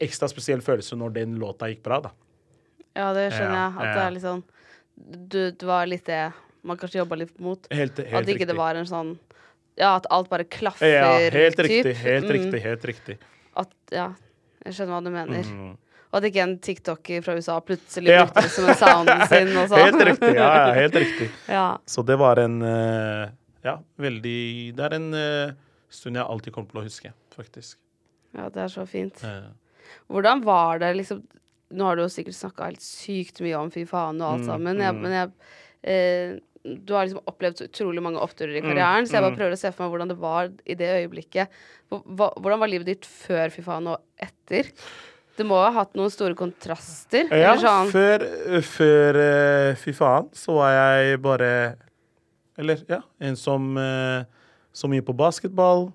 [0.00, 2.12] ekstra spesiell følelse når den låta gikk bra, da.
[2.92, 3.72] Ja, det skjønner jeg.
[3.78, 4.44] At det er litt sånn
[4.98, 6.32] du, du var litt det
[6.66, 7.68] man kanskje jobba litt mot.
[7.70, 8.48] Helt, helt At ikke riktig.
[8.50, 9.12] det var en sånn
[9.78, 10.86] Ja, at alt bare klaffer.
[10.90, 11.66] Ja, helt typ.
[11.68, 11.96] riktig.
[12.02, 12.32] Helt Mm.
[12.36, 12.62] riktig.
[12.64, 13.18] Helt riktig.
[13.56, 14.08] At, ja,
[14.64, 15.42] jeg skjønner hva du mener.
[15.44, 15.76] Mm.
[16.08, 18.24] Og at ikke en tiktoker fra USA plutselig Ja.
[18.24, 19.84] brukte det som en sounden sin og sånn.
[19.84, 20.34] Helt riktig.
[20.34, 21.30] Ja, ja, helt riktig.
[21.48, 21.66] Ja.
[21.86, 23.28] Så det var en eh,
[23.64, 25.52] Ja, veldig Det er en eh,
[25.90, 27.76] stund jeg alltid kommer til å huske, faktisk.
[28.34, 29.22] ja, det er så fint.
[30.10, 31.22] Hvordan var det liksom
[31.70, 34.46] Nå har du jo sikkert snakka helt sykt mye om fy faen og alt Mm,
[34.48, 35.00] sammen, jeg, mm.
[35.02, 35.32] men jeg
[35.84, 36.38] eh,
[36.84, 39.56] Du har liksom opplevd så utrolig mange oppturer i Mm, karrieren, så jeg bare prøver
[39.56, 41.60] å se for meg hvordan det var i det øyeblikket.
[41.90, 44.72] Hvordan var livet ditt før fy faen og etter?
[45.38, 47.30] Det må ha hatt noen store kontraster?
[47.30, 48.24] ja, sånn før,
[48.66, 51.52] før eh, Fy faen, så var jeg bare
[52.58, 54.26] Eller, ja, en som uh,
[54.74, 55.92] så mye på basketball.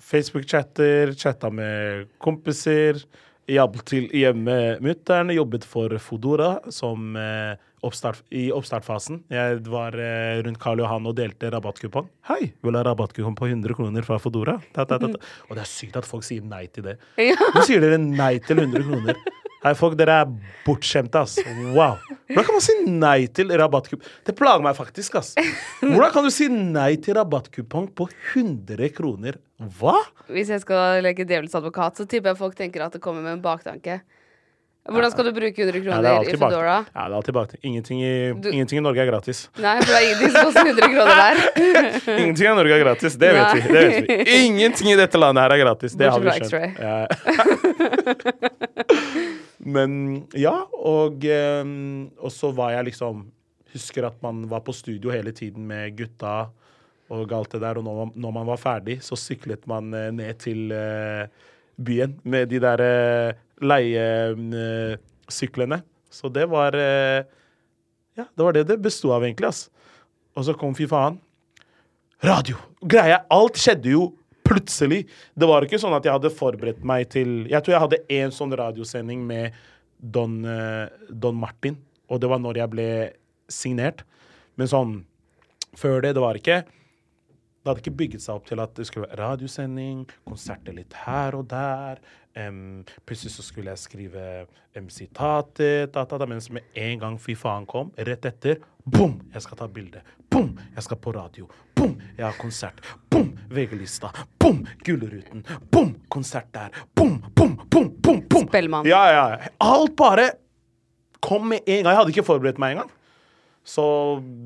[0.00, 3.02] Facebook-chatter, chatta med kompiser.
[3.46, 7.54] Hjalp til hjemme mutter'n, jobbet for Fodora som eh,
[7.86, 9.22] oppstart, i oppstartfasen.
[9.32, 12.10] Jeg var eh, rundt Karl Johan og delte rabattkupong.
[12.30, 14.58] Hei, vil du ha rabattkupong på 100 kroner fra Fodora?
[14.74, 15.34] Ta, ta, ta, ta.
[15.48, 16.98] Og det er sykt at folk sier nei til det.
[17.16, 19.20] Nå sier dere nei til 100 kroner.
[19.66, 20.28] Hei, folk, dere er
[20.66, 21.38] bortskjemte, ass.
[21.74, 21.96] Wow.
[22.28, 24.12] Hvordan kan man si nei til rabattkupong?
[24.28, 25.32] Det plager meg faktisk, ass.
[25.80, 29.40] Hvordan kan du si nei til rabattkupong på 100 kroner?
[29.78, 29.96] Hva?
[30.30, 33.38] Hvis jeg skal leke djevelens advokat, så tipper jeg folk tenker at det kommer med
[33.38, 34.02] en baktanke.
[34.86, 36.38] Hvordan skal du bruke 100 Ja, er kroner i alltid.
[36.38, 36.74] Foodora?
[36.94, 37.54] Ja, det er alltid bakt.
[37.62, 39.40] Ingenting i, Du- ingenting i Norge er gratis.
[39.58, 41.36] Nei, for det er ingenting som koster 100 kroner der.
[42.22, 43.16] Ingenting i Norge er gratis.
[43.18, 43.60] Det vet vi.
[43.72, 44.36] det vet vi.
[44.46, 45.96] Ingenting i dette landet her er gratis.
[45.98, 46.78] Det har vi skjønt.
[46.78, 47.06] Ja.
[49.66, 49.92] Men
[50.38, 51.64] ja, og, eh,
[52.22, 53.24] og så var jeg liksom
[53.76, 56.46] Husker at man var på studio hele tiden med gutta
[57.12, 57.76] og alt det der.
[57.76, 61.26] Og når man, når man var ferdig, så syklet man eh, ned til eh,
[61.76, 65.80] byen med de der eh, leiesyklene.
[66.10, 67.24] Så det var eh,
[68.16, 69.48] Ja, det var det det besto av, egentlig.
[69.48, 69.70] ass.
[70.36, 71.18] Og så kom fy faen.
[72.24, 72.56] Radio!
[72.80, 74.06] Greia, alt skjedde jo
[74.46, 75.02] plutselig.
[75.36, 78.30] Det var ikke sånn at jeg hadde forberedt meg til Jeg tror jeg hadde én
[78.32, 79.52] sånn radiosending med
[80.00, 81.76] Don, eh, Don Martin,
[82.08, 82.88] og det var når jeg ble
[83.52, 84.04] signert.
[84.56, 85.04] Men sånn
[85.76, 86.62] før det, det var ikke
[87.66, 91.34] Det hadde ikke bygget seg opp til at det skulle være radiosending, konserter litt her
[91.34, 91.98] og der.
[92.38, 94.26] Um, plutselig så skulle jeg skrive
[94.78, 99.66] um, sitater, mens med en gang fy faen kom, rett etter, bom, jeg skal ta
[99.66, 100.04] bilde.
[100.30, 101.50] Bom, jeg skal på radio.
[101.74, 102.78] Bom, jeg har konsert.
[103.10, 104.12] Bom, VG-lista.
[104.38, 105.42] Bom, Gullruten.
[105.74, 106.70] Bom, konsert der.
[106.94, 108.46] Bom, bom, bom, bom, bom.
[108.46, 108.86] Spellemann.
[108.86, 109.50] Ja, ja.
[109.58, 110.30] Alt bare
[111.18, 111.90] kom med en gang.
[111.90, 112.94] Jeg hadde ikke forberedt meg engang.
[113.66, 113.82] Så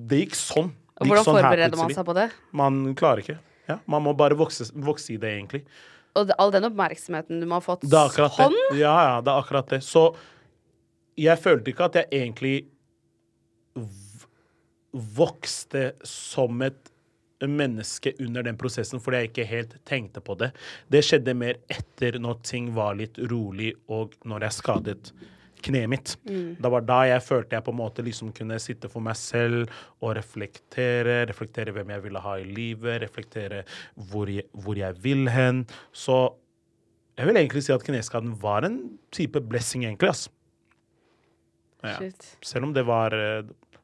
[0.09, 0.73] det gikk sånn.
[1.01, 2.27] Og hvordan sånn forbereder man seg på det?
[2.57, 3.39] Man klarer ikke.
[3.71, 5.63] Ja, man må bare vokse, vokse i det, egentlig.
[6.19, 8.57] Og all den oppmerksomheten du må ha fått sånn?
[8.75, 9.81] Ja, ja, det er akkurat det.
[9.87, 10.11] Så
[11.21, 12.55] jeg følte ikke at jeg egentlig
[14.91, 16.91] vokste som et
[17.41, 20.51] menneske under den prosessen, fordi jeg ikke helt tenkte på det.
[20.93, 25.13] Det skjedde mer etter når ting var litt rolig, og når jeg skadet
[25.65, 26.15] kneet mitt.
[26.25, 29.71] Det var da jeg følte jeg på en måte liksom kunne sitte for meg selv
[30.01, 31.23] og reflektere.
[31.31, 33.65] Reflektere hvem jeg ville ha i livet, reflektere
[34.11, 35.65] hvor jeg, hvor jeg vil hen.
[35.93, 36.23] Så
[37.21, 38.79] jeg vil egentlig si at kneskaden var en
[39.13, 40.13] type blessing, egentlig.
[40.13, 40.29] ass.
[41.85, 41.97] Ja.
[42.45, 43.15] Selv om det var,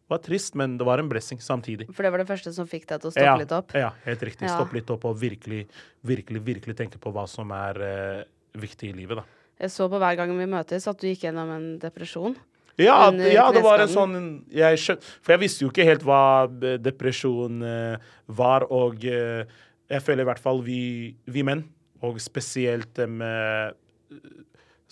[0.09, 1.89] var trist, men det var en blessing samtidig.
[1.93, 3.77] For det var det første som fikk deg til å stoppe ja, litt opp?
[3.77, 4.49] Ja, helt riktig.
[4.49, 4.57] Ja.
[4.57, 5.65] Stoppe litt opp og virkelig,
[6.07, 8.23] virkelig, virkelig tenke på hva som er uh,
[8.61, 9.27] viktig i livet, da.
[9.61, 12.37] Jeg så på hver gang vi møtes at du gikk gjennom en depresjon.
[12.77, 14.16] Ja, ja det var en sånn
[14.53, 19.49] jeg skjøn, For jeg visste jo ikke helt hva eh, depresjon eh, var, og eh,
[19.88, 21.64] jeg føler i hvert fall vi, vi menn,
[22.05, 23.79] og spesielt med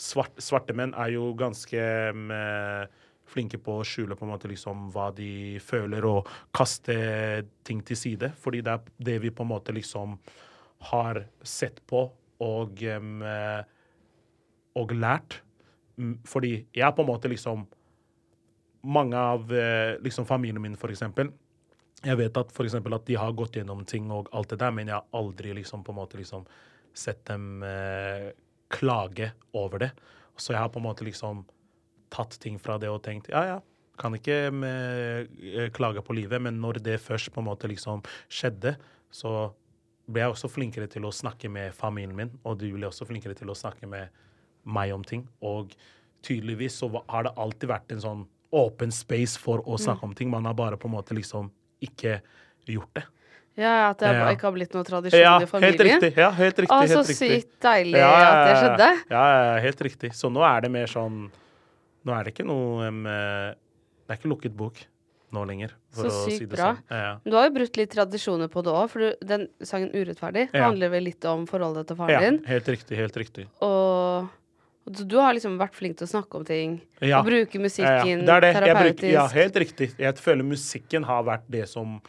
[0.00, 1.85] svart, svarte menn, er jo ganske
[2.16, 2.94] med,
[3.35, 6.96] flinke på å skjule på en måte liksom hva de føler, og kaste
[7.66, 8.33] ting til side.
[8.40, 10.18] Fordi det er det vi på en måte liksom
[10.90, 12.07] har sett på
[12.44, 13.62] og, eh,
[14.79, 15.41] og lært.
[15.97, 17.67] Mm, Fordi jeg på en måte liksom
[18.85, 21.31] Mange av eh, liksom familien min, for eksempel.
[22.05, 24.75] Jeg vet at for eksempel at de har gått gjennom ting og alt det der,
[24.77, 26.45] men jeg har aldri liksom på en måte liksom
[26.93, 28.29] sett dem eh,
[28.69, 29.91] klage over det.
[30.37, 31.47] Så jeg har på en måte liksom
[32.13, 33.59] tatt ting fra det og tenkt ja, ja,
[33.99, 38.03] kan ikke med, eh, klage på livet, men når det først på en måte liksom
[38.29, 38.77] skjedde,
[39.11, 39.53] så
[40.07, 43.37] ble jeg også flinkere til å snakke med familien min, og du ble også flinkere
[43.39, 44.09] til å snakke med
[44.64, 45.27] meg om ting.
[45.42, 45.74] Og
[46.24, 48.22] tydeligvis så har det alltid vært en sånn
[48.55, 50.31] åpen space for å snakke om ting.
[50.31, 51.50] Man har bare på en måte liksom
[51.83, 52.20] ikke
[52.70, 53.05] gjort det.
[53.57, 54.31] Ja, At det Ja.
[54.35, 56.16] ikke har blitt noe tradisjon Ja, i helt riktig.
[56.16, 56.74] Ja, helt riktig.
[56.74, 58.88] Å, så sykt deilig Ja, ja, at det skjedde.
[59.11, 59.24] Ja,
[59.55, 60.11] ja, helt riktig.
[60.12, 61.31] Så nå er det mer sånn
[62.05, 63.55] Nå er det ikke noe em, eh,
[64.07, 64.74] Det er ikke lukket bok
[65.33, 66.74] nå lenger, Så å si bra.
[66.74, 66.79] sånn.
[66.90, 67.14] Ja, ja.
[67.24, 70.68] Du har jo brutt litt tradisjoner på det òg, for du, den sangen 'Urettferdig' Ja.
[70.68, 72.44] handler vel litt om forholdet til ja, faren din.
[72.46, 72.96] helt riktig.
[72.96, 73.46] Helt riktig.
[73.61, 74.29] Og,
[74.85, 76.75] du, har liksom vært flink til å snakke om ting.
[77.01, 77.23] Ja.
[77.23, 78.27] Og bruke musikken ja.
[78.27, 78.53] Det er det.
[78.59, 79.01] Terapeutisk.
[79.01, 79.88] bruker, ja, helt riktig.
[79.99, 82.01] Jeg føler musikken har vært det som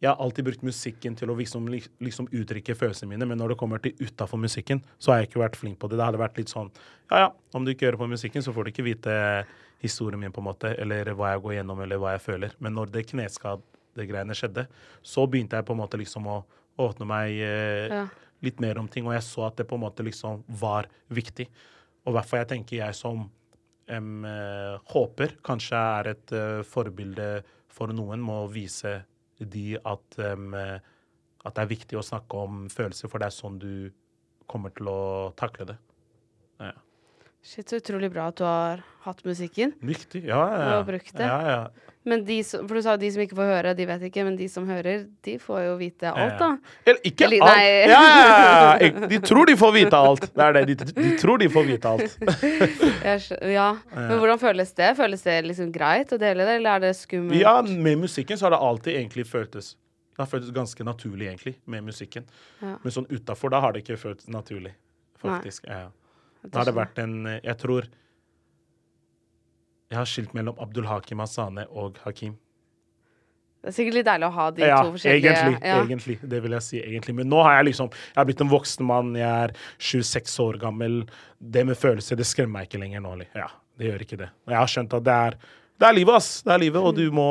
[0.00, 1.64] Jeg har alltid brukt musikken til å liksom,
[1.98, 5.40] liksom uttrykke følelsene mine, men når det kommer til utafor musikken, så har jeg ikke
[5.42, 5.98] vært flink på det.
[5.98, 6.68] Det hadde vært litt sånn
[7.10, 9.16] Ja, ja, om du ikke hører på musikken, så får du ikke vite
[9.82, 12.54] historien min, på en måte, eller hva jeg går gjennom, eller hva jeg føler.
[12.62, 14.68] Men når det kneskadegreiene skjedde,
[15.02, 16.38] så begynte jeg på en måte liksom å
[16.78, 18.04] åpne meg eh, Ja.
[18.42, 21.48] litt mer om ting, og jeg så at det på en måte liksom var viktig.
[22.08, 23.26] Og fall jeg tenker jeg som
[24.24, 27.28] eh, håper kanskje er et uh, forbilde
[27.72, 28.94] for noen, må vise
[29.38, 30.78] de at, eh,
[31.44, 33.90] at det er viktig å snakke om følelser, for det er sånn du
[34.48, 35.02] kommer til å
[35.38, 35.76] takle det.
[37.38, 37.48] Ja.
[37.48, 39.72] Shit, så utrolig bra at du har hatt musikken.
[39.80, 40.56] Viktig, ja, ja.
[40.58, 40.78] Ja.
[40.80, 41.24] Og brukt det.
[41.24, 41.94] Ja, ja.
[42.08, 44.22] Men de som, for du sa de som ikke får høre, de vet ikke.
[44.24, 46.48] Men de som hører, de får jo vite alt, da.
[46.88, 47.90] Eller ikke Eller- alt.
[47.90, 49.08] Ja, ja, ja, ja.
[49.12, 50.24] De tror de får vite alt.
[50.34, 50.62] Det er det.
[50.70, 52.16] De, de tror de får vite alt.
[53.48, 53.68] Ja.
[53.94, 54.90] Men hvordan føles det?
[54.98, 57.38] Føles det liksom greit å dele det, eller er det skummelt?
[57.40, 59.74] Ja, med musikken så har det alltid egentlig føltes
[60.16, 62.24] Det har føltes ganske naturlig, egentlig, med musikken.
[62.60, 62.74] Ja.
[62.82, 64.74] Men sånn utafor, da har det ikke føltes naturlig,
[65.22, 65.68] faktisk.
[65.70, 65.84] Nei.
[65.84, 65.88] Ja.
[66.44, 67.88] Da har det vært en Jeg tror
[69.88, 72.36] Jeg har skilt mellom Abdul Hakim Asane og Hakim.
[73.58, 75.78] Det er sikkert litt deilig å ha de ja, to forskjellige egentlig, ja.
[75.82, 76.14] egentlig.
[76.30, 77.14] Det vil jeg si, egentlig.
[77.18, 80.60] Men nå har jeg liksom Jeg har blitt en voksen mann, jeg er 26 år
[80.62, 81.00] gammel.
[81.40, 83.16] Det med følelser, det skremmer meg ikke lenger nå.
[83.34, 83.48] Ja,
[83.80, 84.28] det gjør ikke det.
[84.46, 85.40] Og jeg har skjønt at det er
[85.78, 86.30] Det er livet, ass.
[86.46, 87.28] Det er livet, og du må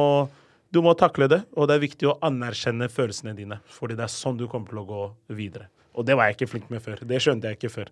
[0.68, 3.62] du må takle det, og det er viktig å anerkjenne følelsene dine.
[3.72, 5.04] Fordi det er sånn du kommer til å gå
[5.38, 5.70] videre.
[5.96, 7.00] Og det var jeg ikke flink med før.
[7.08, 7.92] Det skjønte jeg ikke før.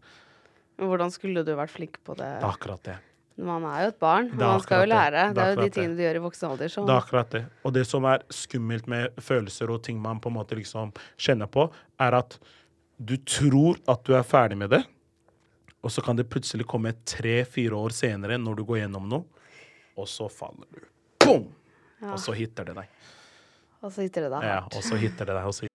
[0.78, 2.30] Men hvordan skulle du vært flink på det?
[2.44, 2.98] Akkurat det.
[3.36, 5.24] Man er jo et barn, og man skal jo lære.
[5.28, 6.68] Det Det er jo de tingene du gjør i voksen alder.
[6.72, 7.42] Det er akkurat det.
[7.68, 11.52] Og det som er skummelt med følelser og ting man på en måte liksom kjenner
[11.52, 11.68] på,
[12.00, 12.38] er at
[12.96, 14.86] du tror at du er ferdig med det,
[15.84, 19.26] og så kan det plutselig komme tre-fire år senere når du går gjennom noe,
[20.00, 20.80] og så faller du.
[21.20, 21.50] Boom!
[22.06, 22.88] Og så hitter det deg.
[23.84, 25.75] Og så hitter det deg Ja, og så hitter det deg.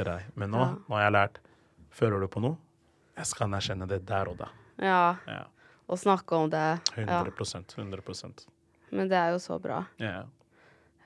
[0.00, 0.26] Til deg.
[0.40, 0.74] Men nå, Ja.
[0.88, 1.40] nå har jeg lært
[1.90, 2.56] Føler du på noe?
[3.18, 4.46] Jeg skal anerkjenne det der og da.
[4.78, 5.42] Ja, Ja.
[5.90, 6.80] og snakke om det.
[6.96, 8.46] 100% 100%
[8.92, 9.84] Men det er jo så bra.
[9.98, 10.24] Ja.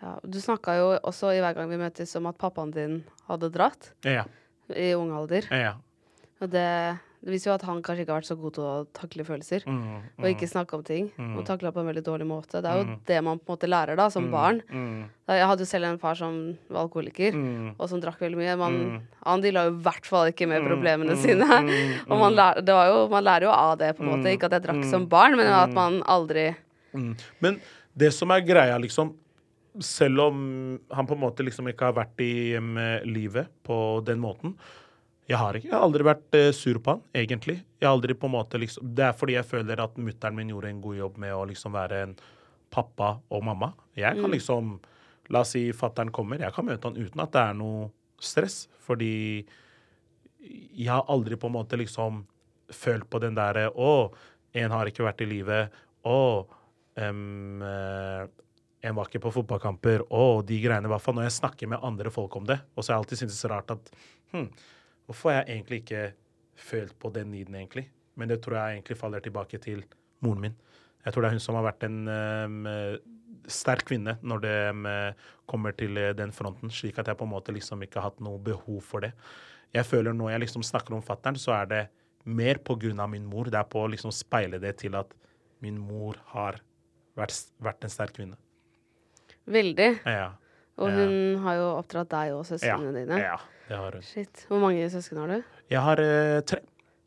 [0.03, 0.19] Ja.
[0.29, 3.93] Du snakka jo også i hver gang vi møtes om at pappaen din hadde dratt
[4.05, 4.25] Ja.
[4.69, 5.49] i ung alder.
[5.51, 5.75] Ja.
[6.41, 8.73] Og det, det viser jo at han kanskje ikke har vært så god til å
[8.93, 9.63] takle følelser.
[9.65, 11.07] Mm, Og ikke snakke om ting.
[11.39, 12.61] Og takle på en veldig dårlig måte.
[12.61, 14.61] Det er jo det man på en måte lærer da, som barn.
[14.69, 18.19] mm, Da- Jeg hadde jo selv en far som var alkoholiker, mm, og som drakk
[18.21, 18.59] veldig mye.
[18.59, 19.01] Man, Mm.
[19.25, 21.49] Han deala jo i hvert fall ikke med problemene mm, sine.
[21.49, 24.29] mm, Og man, lær, det var jo, man lærer jo av det, på en måte.
[24.37, 26.55] Ikke at jeg drakk som barn, men at man aldri
[26.95, 27.17] mm.
[27.41, 27.59] Men
[27.97, 29.15] det som er greia, liksom
[29.81, 32.77] Selv om han på en måte liksom ikke har vært i um,
[33.11, 34.55] livet på den måten
[35.25, 37.57] jeg har, ikke, jeg har aldri vært eh, sur på han, egentlig.
[37.81, 40.51] Jeg har aldri på en måte liksom, Det er fordi jeg føler at mutter'n min
[40.53, 42.13] gjorde en god jobb med å liksom være en
[42.75, 43.71] pappa og mamma.
[43.97, 44.77] Jeg kan liksom
[45.33, 47.87] La oss si fatter'n kommer, jeg kan møte han uten at det er noe
[48.21, 48.67] stress.
[48.85, 49.15] Fordi
[50.45, 52.27] jeg har aldri på en måte liksom
[52.69, 54.13] følt på den derre Å,
[54.61, 55.73] en har ikke vært i livet.
[56.05, 56.19] Å,
[57.01, 58.29] eh,
[58.85, 60.05] en var ikke på fotballkamper.
[60.13, 60.91] Å, de greiene.
[60.91, 62.61] I hvert fall når jeg snakker med andre folk om det.
[62.77, 63.93] Og så har jeg alltid syntes det er rart at
[64.35, 64.49] hm,
[65.07, 66.05] hvorfor har jeg egentlig ikke
[66.57, 67.89] følt på den needen, egentlig?
[68.15, 69.83] Men det tror jeg egentlig faller tilbake til
[70.25, 70.55] moren min.
[71.05, 72.69] Jeg tror det er hun som har vært en um,
[73.51, 74.87] sterk kvinne når det um,
[75.51, 78.23] kommer til eh, den fronten, slik at jeg på en måte liksom ikke har hatt
[78.25, 79.13] noe behov for det.
[79.75, 81.83] Jeg føler når jeg liksom snakker om fattern, så er det
[82.25, 83.51] mer av min mor.
[83.51, 85.13] Det er på å liksom speile det til at
[85.61, 86.63] min mor har
[87.19, 88.37] vært, vært en sterk kvinne.
[89.45, 90.01] Veldig.
[90.07, 90.31] Ja.
[90.79, 90.95] Og Ja.
[90.95, 93.19] hun har jo oppdratt deg og Ja, søsknene dine.
[93.21, 93.37] ja
[93.69, 94.05] det har hun.
[94.05, 94.47] Shit.
[94.49, 95.59] Hvor mange søsken har du?
[95.73, 96.61] Jeg har eh, tre.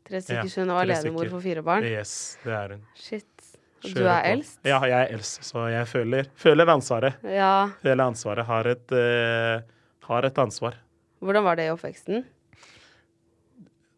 [0.08, 0.46] Tre stykker.
[0.46, 1.84] Ja, så hun var alenemor for fire barn.
[1.86, 2.12] Yes,
[2.44, 2.86] det er hun.
[2.98, 3.26] Shit.
[3.84, 4.58] Og du er eldst?
[4.66, 7.20] Ja, jeg er eldst, så jeg føler, føler ansvaret.
[7.22, 7.68] Ja.
[7.82, 9.60] Føler ansvaret har et, eh,
[10.08, 10.80] har et ansvar.
[11.22, 12.24] Hvordan var det i oppveksten?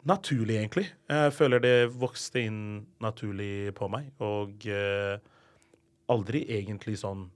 [0.05, 0.87] Naturlig, egentlig.
[1.09, 2.61] Jeg føler det vokste inn
[3.01, 4.09] naturlig på meg.
[4.21, 5.17] Og eh,
[6.09, 7.27] aldri egentlig sånn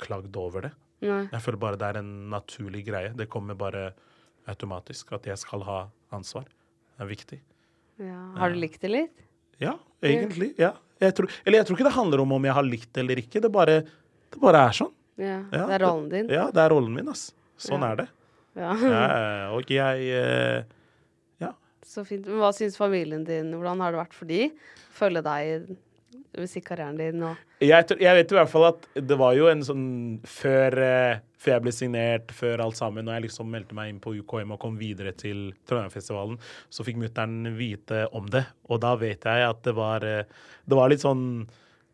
[0.00, 0.72] klagd over det.
[1.04, 1.24] Nei.
[1.32, 3.12] Jeg føler bare det er en naturlig greie.
[3.16, 3.92] Det kommer bare
[4.50, 5.78] automatisk at jeg skal ha
[6.14, 6.46] ansvar.
[6.94, 7.38] Det er viktig.
[8.02, 8.20] Ja.
[8.38, 9.22] Har du likt det litt?
[9.62, 10.52] Ja, egentlig.
[10.60, 10.74] Ja.
[11.02, 13.20] Jeg tror, eller jeg tror ikke det handler om om jeg har likt det eller
[13.22, 13.42] ikke.
[13.42, 13.80] Det bare,
[14.30, 14.92] det bare er sånn.
[15.20, 15.38] Ja.
[15.52, 16.30] Ja, det er rollen din?
[16.32, 17.28] Ja, det er rollen min, ass.
[17.60, 18.08] Sånn er det.
[19.54, 20.64] Og jeg eh,
[21.42, 21.52] Ja.
[21.86, 22.26] Så fint.
[22.26, 23.52] Men hva syns familien din?
[23.54, 24.48] Hvordan har det vært for de?
[24.94, 25.74] Følge deg
[26.40, 27.32] musikkarrieren din nå?
[27.62, 29.86] Jeg, jeg vet i hvert fall at det var jo en sånn
[30.28, 34.00] Før, eh, før jeg ble signert, før alt sammen, når jeg liksom meldte meg inn
[34.04, 36.38] på UKM og kom videre til Trondheimfestivalen,
[36.72, 38.46] så fikk mutter'n vite om det.
[38.70, 40.24] Og da vet jeg at det var eh,
[40.64, 41.44] Det var litt sånn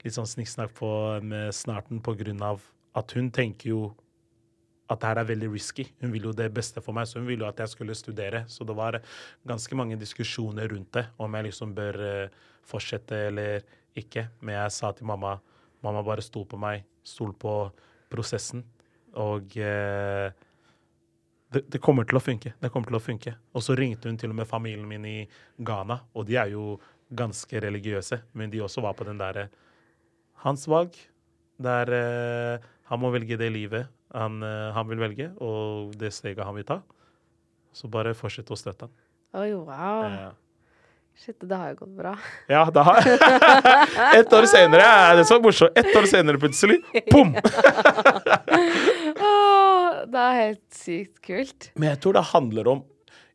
[0.00, 0.90] litt sånn snikksnakk på
[1.28, 2.62] med snarten på grunn av
[2.96, 3.80] at hun tenker jo
[4.90, 5.84] at det her er veldig risky.
[6.02, 8.42] Hun vil jo det beste for meg, så hun ville jo at jeg skulle studere.
[8.50, 8.98] Så det var
[9.46, 13.62] ganske mange diskusjoner rundt det, om jeg liksom bør eh, fortsette eller
[13.98, 14.28] ikke.
[14.40, 15.38] Men jeg sa til mamma
[15.84, 17.54] mamma bare stol på meg, stol på
[18.12, 18.62] prosessen.
[19.20, 20.30] Og eh,
[21.50, 22.54] det, det kommer til å funke.
[22.60, 23.34] Det kommer til å funke.
[23.56, 25.18] Og så ringte hun til og med familien min i
[25.58, 26.74] Ghana, og de er jo
[27.10, 29.48] ganske religiøse, men de også var på den derre
[30.40, 30.94] Hans valg,
[31.60, 36.46] der eh, han må velge det livet han, eh, han vil velge, og det steget
[36.46, 36.78] han vil ta.
[37.76, 38.94] Så bare fortsett å støtte han.
[39.36, 40.06] Oi, wow.
[40.08, 40.30] Ja.
[41.20, 42.14] Shit, det har jo gått bra.
[42.48, 42.96] Ja, det har
[44.16, 45.76] Ett år senere er det så morsomt.
[45.76, 46.78] Ett år senere plutselig,
[47.12, 47.34] bom!
[50.10, 51.66] Det er helt sykt kult.
[51.76, 52.80] Men jeg tror det handler om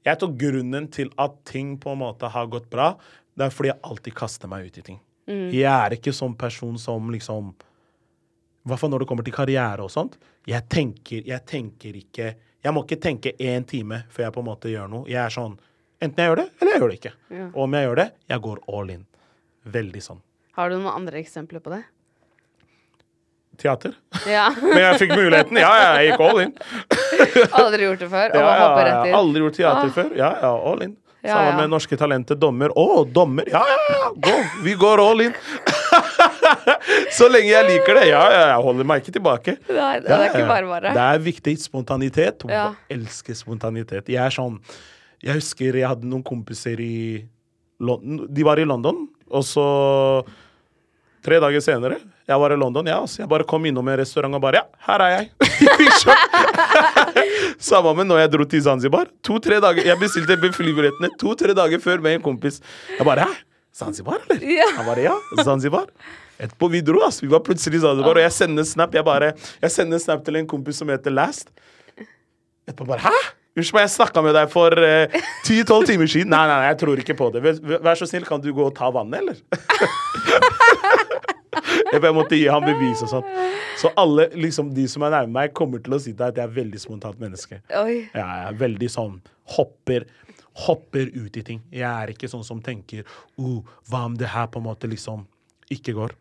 [0.06, 2.90] Jeg tror grunnen til at ting på en måte har gått bra,
[3.38, 5.00] det er fordi jeg alltid kaster meg ut i ting.
[5.30, 9.86] Jeg er ikke sånn person som liksom I hvert fall når det kommer til karriere
[9.86, 10.18] og sånt.
[10.50, 12.34] Jeg tenker, jeg tenker ikke
[12.66, 15.06] Jeg må ikke tenke én time før jeg på en måte gjør noe.
[15.10, 15.58] Jeg er sånn
[16.06, 17.14] Enten jeg gjør det, eller jeg gjør det ikke.
[17.52, 19.04] Og om jeg gjør det, jeg går all in.
[19.76, 20.22] Veldig sånn.
[20.56, 21.82] Har du noen andre eksempler på det?
[23.58, 23.94] Teater.
[24.28, 24.50] Ja.
[24.62, 25.58] Men jeg fikk muligheten.
[25.62, 26.54] Ja, ja, jeg gikk all in.
[27.62, 28.34] Aldri gjort det før.
[28.36, 29.16] Og Ja, ja, ja.
[29.20, 29.94] Aldri gjort teater Ah.
[29.96, 30.10] før.
[30.20, 30.96] Ja, ja, all in.
[31.26, 31.62] Ja, Sammen ja.
[31.64, 32.70] med Norske Talenter, dommer.
[32.78, 33.48] Å, dommer!
[33.50, 34.10] Ja, ja, ja!
[34.28, 34.34] Gå!
[34.68, 35.32] Vi går all in!
[37.16, 38.04] Så lenge jeg liker det.
[38.12, 39.56] Ja, ja, jeg holder meg ikke tilbake.
[39.72, 40.92] Nei, det Ja, er ikke bare bare.
[40.94, 41.56] Det er viktig.
[41.64, 42.46] Spontanitet.
[42.52, 42.68] Ja.
[42.94, 44.12] Elsker spontanitet.
[44.14, 44.60] Jeg er sånn
[45.26, 47.26] Jeg husker jeg hadde noen kompiser i
[47.82, 48.28] London.
[48.32, 49.66] De var i London, og så
[51.26, 51.96] Tre dager senere,
[52.30, 54.66] jeg var i London, ja, så Jeg bare kom innom en restaurant og bare Ja,
[54.86, 55.26] her er jeg!
[57.66, 59.10] Samme med når jeg dro til Zanzibar.
[59.26, 62.62] To-tre dager Jeg bestilte flybillettene to-tre dager før med en kompis.
[62.94, 63.40] Jeg bare Hæ?
[63.76, 64.46] Zanzibar, eller?
[64.46, 64.68] Ja.
[64.78, 65.90] Han bare ja, Zanzibar.
[66.40, 67.18] Etterpå vi dro, ass.
[67.24, 68.94] Vi var plutselig i Zanzibar, og jeg sender snap.
[68.96, 71.50] Jeg bare Jeg sender snap til en kompis som heter Last.
[72.70, 73.18] Etterpå bare Hæ?
[73.56, 76.34] Unnskyld meg, jeg snakka med deg for 10-12 timer siden.
[76.34, 77.40] Nei, nei, nei, jeg tror ikke på det.
[77.46, 79.38] Vær, så snill, kan du gå og ta vannet, eller?
[81.94, 83.30] jeg måtte gi ham bevis og sånn.
[83.80, 86.38] Så alle liksom, de som er nærme meg, kommer til å si til deg at
[86.42, 87.62] jeg er veldig spontant menneske.
[87.80, 87.96] Oi.
[88.12, 89.16] Ja, jeg er veldig sånn
[89.56, 90.02] hopper
[90.56, 91.60] Hopper ut i ting.
[91.68, 93.04] Jeg er ikke sånn som tenker
[93.36, 93.60] oh,
[93.92, 95.26] Hva om det her på en måte liksom
[95.68, 96.14] ikke går?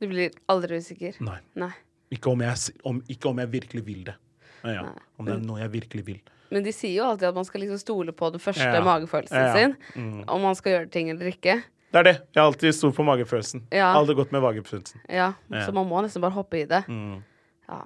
[0.00, 1.18] Du blir aldri usikker?
[1.20, 1.36] Nei.
[1.60, 1.74] Nei.
[2.12, 4.16] Ikke om jeg, om, ikke om jeg virkelig vil det.
[4.62, 4.86] Ja, ja.
[5.20, 6.24] Om det er noe jeg virkelig vil.
[6.52, 8.82] Men de sier jo alltid at man skal liksom stole på den første Ja.
[8.84, 9.56] magefølelsen Ja, Mm.
[9.56, 10.24] sin.
[10.28, 11.62] Om man skal gjøre ting eller ikke.
[11.92, 12.14] Det er det.
[12.34, 13.62] Jeg har alltid stolt på magefølelsen.
[13.72, 13.92] Ja.
[13.96, 15.00] Aldri gått med magefølelsen.
[15.08, 15.32] Ja.
[15.50, 16.84] Så man må nesten bare hoppe i det.
[16.88, 17.22] Mm.
[17.68, 17.80] Ja.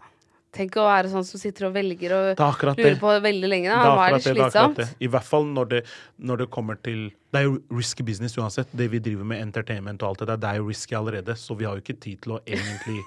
[0.57, 3.69] Tenk å være sånn som sitter og velger og er lurer på veldig lenge.
[3.69, 3.83] Da.
[3.93, 4.77] Det er litt det, slitsomt.
[4.77, 4.89] det.
[5.03, 5.85] I hvert fall når det,
[6.19, 8.67] når det kommer til Det er jo risky business uansett.
[8.75, 11.37] Det vi driver med entertainment og alt det der, det er jo risky allerede.
[11.37, 13.03] Så vi har jo ikke tid til å egentlig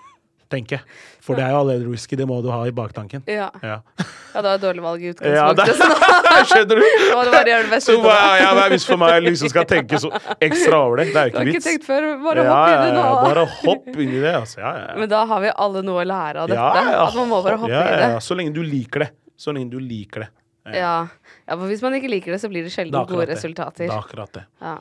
[0.49, 0.79] tenke.
[1.23, 2.17] For det er jo allerede risky.
[2.17, 3.21] Det må du ha i baktanken.
[3.29, 3.49] Ja.
[3.61, 5.83] Ja, ja, det var et dårlig valg i utgangspunktet.
[5.83, 6.85] Ja, skjønner du?
[6.85, 9.99] nå må du bare gjøre det beste ut ja, hvis for meg liksom skal tenke
[10.01, 11.07] så ekstra over det?
[11.13, 11.69] Det er jo Du har ikke ikke vits.
[11.69, 12.09] tenkt før.
[12.25, 13.05] Bare Ja, hopp i det nå.
[13.05, 14.59] ja, bare hopp inn i det, altså.
[14.63, 14.91] Ja, ja.
[14.99, 16.83] Men da har vi alle noe å lære av dette.
[17.05, 18.11] At man må bare hoppe ja, i det.
[18.15, 18.21] ja.
[18.29, 19.11] Så lenge du liker det.
[19.39, 20.31] Så lenge du liker det.
[20.75, 21.07] Ja.
[21.47, 23.85] ja, for hvis man ikke liker det, så blir det sjelden Det gode resultater.
[23.87, 24.43] Det er akkurat det.
[24.61, 24.77] Ja.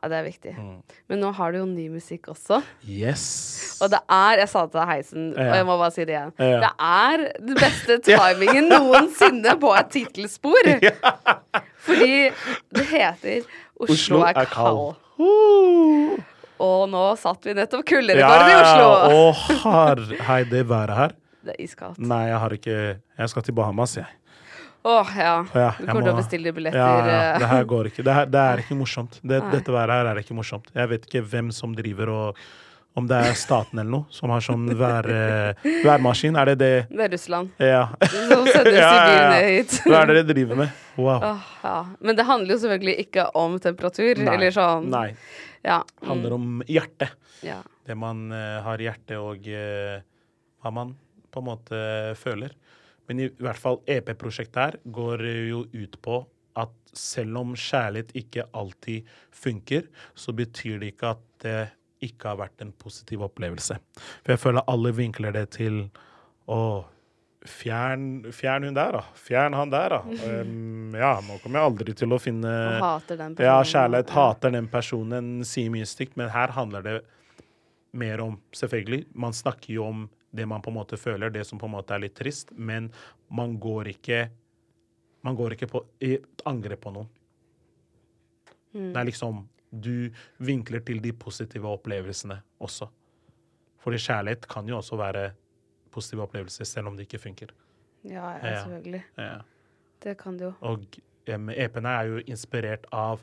[0.00, 0.52] Ja, det er viktig.
[0.56, 0.76] Mm.
[1.12, 2.62] Men nå har du jo ny musikk også.
[2.88, 3.24] Yes.
[3.84, 6.32] Og det er Jeg sa det til Heisen, og jeg må bare si det igjen.
[6.40, 6.60] Ja.
[6.64, 10.72] Det er den beste timingen noensinne på et tittelspor.
[11.86, 12.14] Fordi
[12.76, 13.44] det heter
[13.80, 14.96] Oslo, er kald.
[15.20, 16.16] Uh.
[16.60, 18.88] Og nå satt vi nettopp kulderekord i Oslo.
[19.16, 19.20] Å,
[19.64, 21.14] har, hei, det været her?
[21.40, 22.00] Det er iskaldt.
[22.04, 24.08] Nei, jeg har ikke Jeg skal til Bahamas, jeg.
[24.82, 25.34] Åh, ja.
[25.52, 26.78] Ja, Du kommer til å bestille billetter.
[26.80, 27.38] Ja, ja, eh.
[27.42, 28.04] det her går ikke.
[28.06, 29.18] Det, her, det er ikke morsomt.
[29.20, 30.70] Det, dette været her er ikke morsomt.
[30.72, 32.42] Jeg vet ikke hvem som driver og
[32.98, 36.34] Om det er staten eller noe som har sånn vær, eh, værmaskin.
[36.40, 37.52] Er det det Det er Russland.
[37.62, 37.84] Ja.
[38.02, 39.36] Som sender Ja, ja, ja.
[39.46, 39.76] hit.
[39.86, 40.72] Hva er det dere driver med?
[40.96, 41.22] Wow.
[41.28, 41.76] Oh, ja.
[42.00, 44.18] Men det handler jo selvfølgelig ikke om temperatur.
[44.18, 44.34] Nei.
[44.34, 44.88] Eller sånn.
[44.90, 45.06] Nei.
[45.62, 45.78] Ja.
[46.00, 47.14] Det handler om hjertet.
[47.46, 47.60] ja.
[47.86, 50.02] Det man uh, har i hjertet, og uh,
[50.62, 50.92] hva man
[51.30, 51.78] på en måte
[52.18, 52.52] føler.
[53.10, 56.20] Men i hvert fall EP-prosjektet her går jo ut på
[56.60, 61.58] at selv om kjærlighet ikke alltid funker, så betyr det ikke at det
[62.06, 63.76] ikke har vært en positiv opplevelse.
[64.22, 65.82] For jeg føler alle vinkler det til
[66.50, 66.62] å
[67.48, 69.00] Fjern, fjern hun der, da.
[69.16, 70.00] Fjern han der, da.
[70.44, 74.52] Um, ja, nå kommer jeg aldri til å finne Og hater den ja, kjærlighet hater
[74.52, 76.98] den personen, sier mye stygt, men her handler det
[77.96, 81.58] mer om Selvfølgelig, man snakker jo om det man på en måte føler, det som
[81.58, 82.90] på en måte er litt trist, men
[83.30, 84.28] man går ikke
[85.22, 86.14] Man går ikke på i
[86.48, 87.08] angrep på noen.
[88.72, 88.92] Mm.
[88.94, 92.88] Det er liksom Du vinkler til de positive opplevelsene også.
[93.84, 95.30] Fordi kjærlighet kan jo også være
[95.92, 97.52] positive opplevelser, selv om det ikke funker.
[98.02, 98.64] Ja, ja, Ja.
[98.64, 99.02] selvfølgelig.
[99.18, 99.36] Ja.
[100.02, 100.52] Det kan det jo.
[100.60, 100.84] Og
[101.34, 103.20] um, EP-ene er jo inspirert av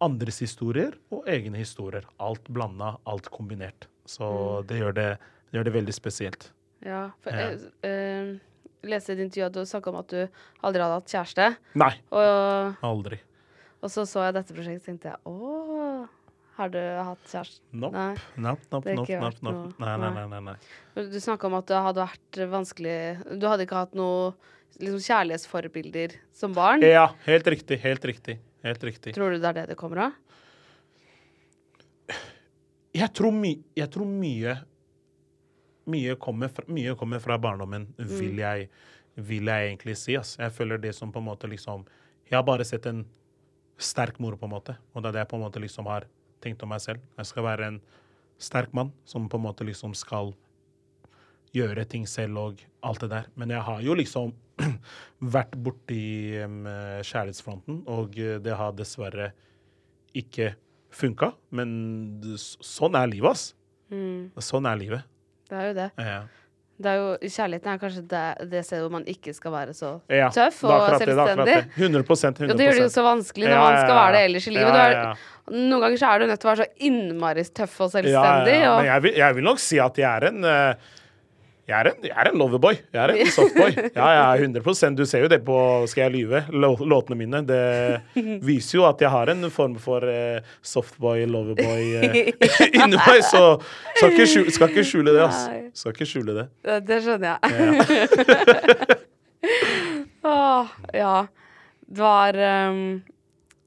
[0.00, 2.04] andres historier og egne historier.
[2.20, 3.88] Alt blanda, alt kombinert.
[4.04, 5.18] Så det, gjør det
[5.54, 6.48] gjør det veldig spesielt.
[6.84, 8.34] Ja, for jeg eh,
[8.84, 10.18] leste i et intervju at du snakka om at du
[10.66, 11.46] aldri hadde hatt kjæreste.
[11.80, 13.20] Nei, Og, aldri.
[13.80, 16.08] og så så jeg dette prosjektet og tenkte jeg å,
[16.58, 17.62] har du hatt kjæreste?
[17.72, 17.94] Nope.
[17.96, 18.26] Nei.
[18.44, 19.70] Nope, nope, nope, nope, nope.
[19.82, 20.26] Nei, nei, nei.
[20.26, 20.58] nei, nei,
[20.98, 21.06] nei.
[21.14, 22.98] Du snakka om at det hadde vært vanskelig
[23.40, 24.34] Du hadde ikke hatt noe
[24.78, 26.84] liksom, kjærlighetsforbilder som barn.
[26.86, 27.80] Ja, helt riktig.
[27.82, 28.36] Helt riktig.
[28.64, 29.16] Helt riktig.
[29.16, 30.20] Tror du det er det det kommer av?
[32.94, 34.54] Jeg tror, my jeg tror mye
[35.90, 38.68] mye kommer, fra, mye kommer fra barndommen, vil, jeg,
[39.16, 40.16] vil jeg egentlig si.
[40.18, 40.36] Ass.
[40.40, 41.86] Jeg føler det som på en måte liksom
[42.24, 43.04] Jeg har bare sett en
[43.76, 44.78] sterk mor, på en måte.
[44.94, 46.06] Og det er det jeg på en måte liksom har
[46.44, 47.02] tenkt om meg selv.
[47.18, 47.82] Jeg skal være en
[48.40, 50.32] sterk mann som på en måte liksom skal
[51.54, 53.28] gjøre ting selv og alt det der.
[53.38, 54.32] Men jeg har jo liksom
[55.36, 56.02] vært borti
[56.42, 56.62] um,
[57.02, 59.32] kjærlighetsfronten, og eh, det har dessverre
[60.14, 60.52] ikke
[60.94, 61.32] funka.
[61.54, 61.72] Men
[62.38, 63.46] sånn er livet, ass.
[64.42, 65.13] Sånn er livet.
[65.50, 65.90] Det er jo det.
[65.98, 66.22] Ja.
[66.74, 69.92] Det er jo, Kjærligheten er kanskje det, det stedet hvor man ikke skal være så
[70.10, 71.44] Ja, tøff og det, selvstendig.
[71.46, 71.58] det.
[71.78, 74.22] 100 100 Og det gjør det jo så vanskelig når Ja, man skal være det
[74.26, 74.80] ellers i livet.
[74.82, 75.22] Er.
[75.54, 78.56] Noen ganger så er du nødt til å være så innmari tøff og selvstendig.
[78.58, 78.72] ja, ja.
[78.74, 80.90] Men Og, jeg vil, jeg vil nok si at jeg er en eh,
[81.64, 82.74] jeg er en, jeg er en loverboy.
[82.92, 83.70] Jeg er en softboy.
[83.94, 85.56] Ja, jeg er 100% Du ser jo det på
[85.88, 86.42] Skal jeg lyve?
[86.52, 87.40] Låtene mine.
[87.48, 87.60] Det
[88.48, 92.18] viser jo at jeg har en form for eh, softboy, loverboy eh,
[92.82, 93.22] inni meg.
[93.24, 93.42] Så
[93.96, 95.46] skal ikke, skjule, skal ikke skjule det, ass.
[95.80, 96.46] Skal ikke skjule det.
[96.84, 97.40] det, skjønner jeg.
[100.24, 101.16] Åh, ja.
[101.84, 102.36] Det var
[102.72, 103.02] um,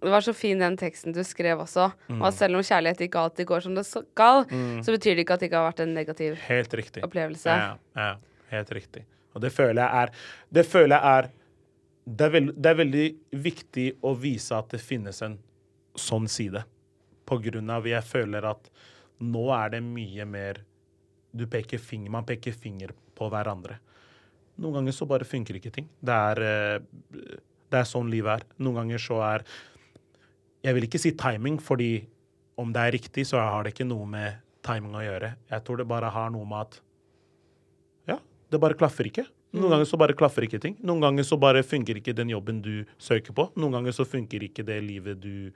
[0.02, 1.88] Det var så fin den teksten du skrev også.
[2.08, 2.20] Mm.
[2.22, 4.44] Og at selv om kjærlighet ikke alltid går som det skal,
[4.86, 7.04] så betyr det ikke at det ikke har vært en negativ Helt riktig.
[7.08, 7.50] opplevelse.
[7.50, 8.12] Ja, ja,
[8.52, 9.06] helt riktig.
[9.34, 10.14] Og det føler jeg er
[10.54, 11.32] Det føler jeg er
[12.08, 13.08] det er, veld, det er veldig
[13.44, 15.34] viktig å vise at det finnes en
[16.00, 16.62] sånn side.
[17.28, 18.70] På grunn av jeg føler at
[19.20, 20.62] nå er det mye mer
[21.36, 23.80] du peker finger, Man peker finger på hverandre.
[24.58, 25.90] Noen ganger så bare funker ikke ting.
[26.00, 26.80] Det er, eh,
[27.70, 28.46] det er sånn livet er.
[28.64, 29.44] Noen ganger så er
[30.66, 31.92] Jeg vil ikke si timing, fordi
[32.58, 35.34] om det er riktig, så har det ikke noe med timing å gjøre.
[35.52, 36.80] Jeg tror det bare har noe med at
[38.10, 38.18] Ja,
[38.52, 39.28] det bare klaffer ikke.
[39.58, 40.76] Noen ganger så bare klaffer ikke ting.
[40.86, 43.48] Noen ganger så bare funker ikke den jobben du søker på.
[43.56, 45.50] Noen ganger så funker ikke det livet du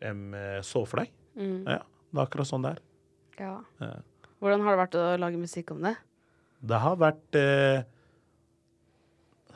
[0.00, 1.10] eh, så for deg.
[1.36, 2.84] Ja, det er akkurat sånn det er.
[3.40, 3.56] Ja.
[3.82, 3.96] Ja.
[4.40, 5.96] Hvordan har det vært å lage musikk om det?
[6.66, 7.84] Det har vært eh,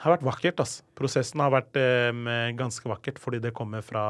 [0.01, 0.85] har vært vakkert, altså.
[0.97, 2.13] Prosessen har vært eh,
[2.59, 4.05] ganske vakkert, fordi det kommer fra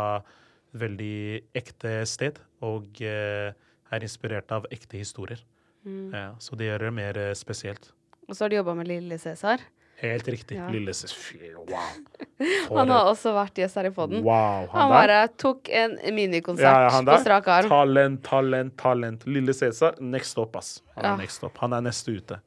[0.76, 3.50] veldig ekte sted, og eh,
[3.90, 5.40] er inspirert av ekte historier.
[5.86, 7.90] Ja, så det gjør det mer eh, spesielt.
[8.28, 9.62] Og så har du jobba med Lille Cæsar.
[10.00, 10.56] Helt riktig.
[10.56, 10.68] Ja.
[10.72, 11.16] Lille Cæsar.
[11.56, 11.88] Wow.
[12.78, 14.22] Han har også vært gjest her i poden.
[14.24, 15.32] Wow, Han han bare der.
[15.40, 17.68] tok en minikonsert Ja, ja, på strak arm.
[17.72, 19.26] Talent, talent, talent.
[19.28, 20.78] Lille Cæsar, next up, ass.
[20.96, 21.58] Han er next up.
[21.64, 22.38] Han er neste ute.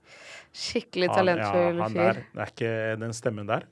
[0.53, 2.01] Skikkelig Han, talentfull han fyr.
[2.07, 3.65] er, det er ikke den stemmen der.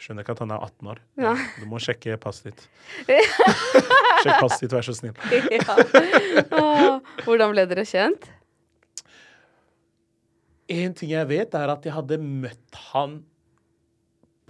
[0.00, 0.98] Skjønner ikke at han er 18 år.
[1.20, 1.34] Ja.
[1.60, 2.62] Du må sjekke passet ditt.
[3.04, 5.12] Sjekk passet ditt, vær så snill.
[5.58, 5.74] ja.
[6.56, 6.96] Åh,
[7.26, 8.24] hvordan ble dere kjent?
[10.70, 13.18] En ting jeg vet, er at jeg hadde møtt han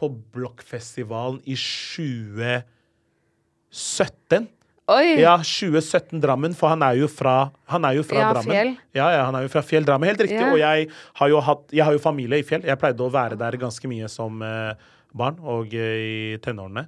[0.00, 4.48] på Blokkfestivalen i 2017.
[4.90, 5.20] Oi!
[5.20, 8.54] Ja, 2017 Drammen, for han er jo fra, han er jo fra Ja, Drammen.
[8.54, 8.70] Fjell.
[8.96, 10.40] Ja, ja, han er jo fra Fjell Drammen, helt riktig.
[10.40, 10.52] Ja.
[10.54, 12.64] Og jeg har, jo hatt, jeg har jo familie i Fjell.
[12.66, 14.72] Jeg pleide å være der ganske mye som eh,
[15.16, 16.86] barn og eh, i tenårene.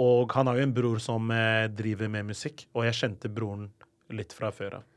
[0.00, 3.68] Og han har jo en bror som eh, driver med musikk, og jeg kjente broren
[4.12, 4.88] litt fra før av.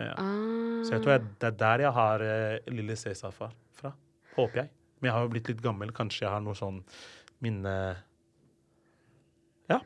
[0.00, 0.14] Ja.
[0.16, 0.82] Ah.
[0.86, 3.94] Så jeg tror jeg, det er der jeg har eh, Lille Cæsar fra, fra.
[4.36, 4.70] Håper jeg.
[5.00, 5.92] Men jeg har jo blitt litt gammel.
[5.94, 6.82] Kanskje jeg har noe sånn
[7.44, 7.74] minne
[9.70, 9.78] Ja.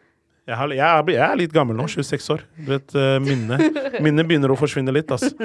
[0.45, 1.89] Jeg, har, jeg, er, jeg er litt gammel nå.
[1.91, 2.49] 26 år.
[2.57, 5.33] Du vet, eh, minne begynner å forsvinne litt, altså.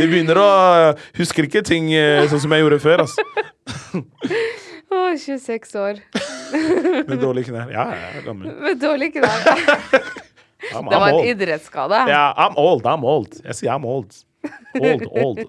[0.00, 0.50] De begynner å
[1.18, 1.90] Husker ikke ting
[2.30, 3.22] sånn som jeg gjorde før, altså.
[4.90, 6.00] Åh, 26 år.
[7.08, 7.70] Med dårlige knær.
[7.74, 8.52] Ja, jeg er gammel.
[8.62, 9.48] Med dårlig knær.
[10.72, 11.98] I'm, Det var en idrettsskade.
[12.10, 12.86] Ja, I'm old.
[12.86, 13.36] I'm old.
[13.44, 14.14] Jeg sier I'm old.
[14.80, 15.42] Old, old.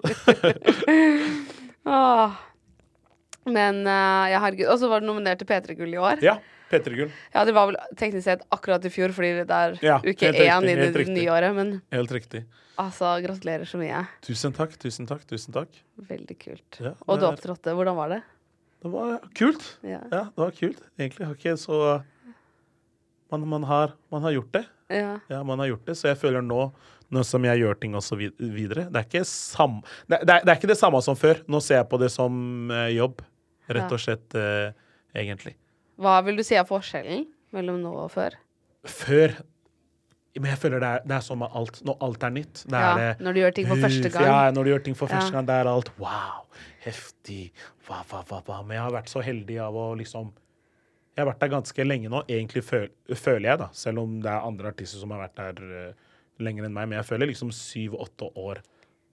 [1.88, 2.36] oh.
[3.48, 4.68] Men uh, ja, herregud.
[4.72, 6.22] Og så var du nominert til P3 Gull i år.
[6.24, 6.36] Ja.
[6.68, 7.12] P3 Gull.
[7.32, 10.68] Ja, det var vel teknisk sett akkurat i fjor, fordi det er Ja, uke én
[10.68, 11.54] i det nye året.
[11.56, 12.44] Men Helt riktig.
[12.76, 14.04] altså, gratulerer så mye.
[14.26, 15.80] Tusen takk, tusen takk, tusen takk.
[16.10, 16.82] Veldig kult.
[16.84, 17.72] Ja, Og du opptrådte.
[17.74, 18.20] Hvordan var det?
[18.82, 19.64] Det var kult.
[19.82, 20.00] Ja.
[20.12, 20.82] Ja, det var kult.
[20.98, 21.78] Egentlig har ikke så
[23.30, 24.64] man, man, har, man har gjort det.
[24.88, 25.18] Ja.
[25.28, 26.70] Ja, man har gjort det, så jeg føler nå,
[27.12, 30.52] nå som jeg gjør ting og så videre Det er sam, det, det, er, det
[30.52, 31.42] er ikke det samme som før.
[31.50, 33.20] Nå ser jeg på det som eh, jobb,
[33.68, 34.70] rett og slett, eh,
[35.18, 35.56] egentlig.
[36.00, 37.26] Hva vil du si er forskjellen
[37.56, 38.38] mellom nå og før?
[38.88, 39.34] Før
[40.38, 41.80] Men jeg føler det er, det er sånn med alt.
[41.86, 42.64] Når alt er nytt.
[42.64, 44.26] Det Ja, er det når du gjør ting for første gang.
[44.28, 45.36] Ja, når du gjør ting for første Ja.
[45.38, 46.44] gang, det er alt wow,
[46.84, 47.40] heftig,
[47.86, 48.58] hva, hva, hva, hva.
[48.66, 50.32] Men jeg har vært så heldig av å liksom
[51.18, 53.66] Jeg har vært der ganske lenge nå, egentlig føl, føler jeg, da.
[53.74, 55.92] Selv om det er andre artister som har vært der uh,
[56.38, 56.86] lenger enn meg.
[56.88, 58.60] Men jeg føler liksom syv-åtte år.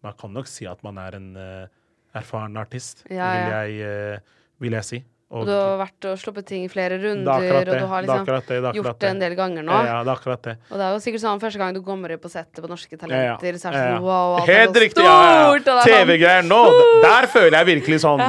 [0.05, 1.65] Man kan nok si at man er en uh,
[2.13, 4.19] erfaren artist, Ja, Vil, jeg, uh,
[4.61, 4.99] vil jeg si.
[5.35, 7.87] Og du har vært og sluppet ting i flere det er runder, akkurat og du
[7.91, 9.79] har liksom det, det gjort det en del ganger nå.
[9.85, 10.57] Ja, det er akkurat det.
[10.71, 13.57] Og det er jo sikkert sånn første gang du kommer på settet på Norske Talenter,
[13.59, 15.07] så er det sånn wow, alt er Helt så riktig.
[15.07, 16.61] Ja, ja, stort, det sånn- TV-greier nå,
[17.03, 18.23] der føler jeg virkelig sånn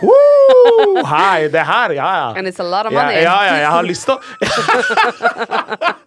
[0.00, 1.02] Woo!
[1.04, 2.28] Hei, det her, ja, ja.
[2.38, 3.20] And it's a lot of money.
[3.22, 4.16] ja, ja, jeg har lyst til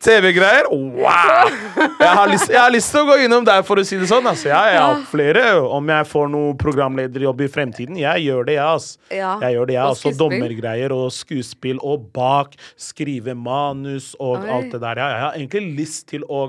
[0.00, 0.64] TV-greier?
[0.70, 1.50] Wow!
[2.00, 4.08] Jeg har, lyst, jeg har lyst til å gå innom der, for å si det
[4.10, 4.26] sånn.
[4.30, 4.48] Altså.
[4.50, 5.42] Ja, jeg har flere.
[5.76, 8.78] Om jeg får noe programlederjobb i fremtiden, jeg gjør det, jeg.
[8.78, 8.98] Altså.
[9.12, 9.34] Ja.
[9.44, 9.84] Jeg gjør det, jeg.
[9.84, 14.50] Og Altså, dommergreier og skuespill og bak, skrive manus og Oi.
[14.56, 15.02] alt det der.
[15.02, 16.46] Ja, jeg har egentlig lyst til å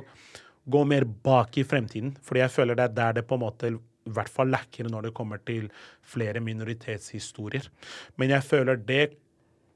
[0.70, 3.72] gå mer bak i fremtiden, fordi jeg føler det er der det på en måte
[4.10, 5.70] i hvert fall lekkere når det kommer til
[6.02, 7.70] flere minoritetshistorier.
[8.18, 9.04] Men jeg føler det,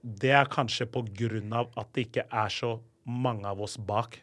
[0.03, 2.75] det er kanskje på grunn av at det ikke er så
[3.07, 4.19] mange av oss bak.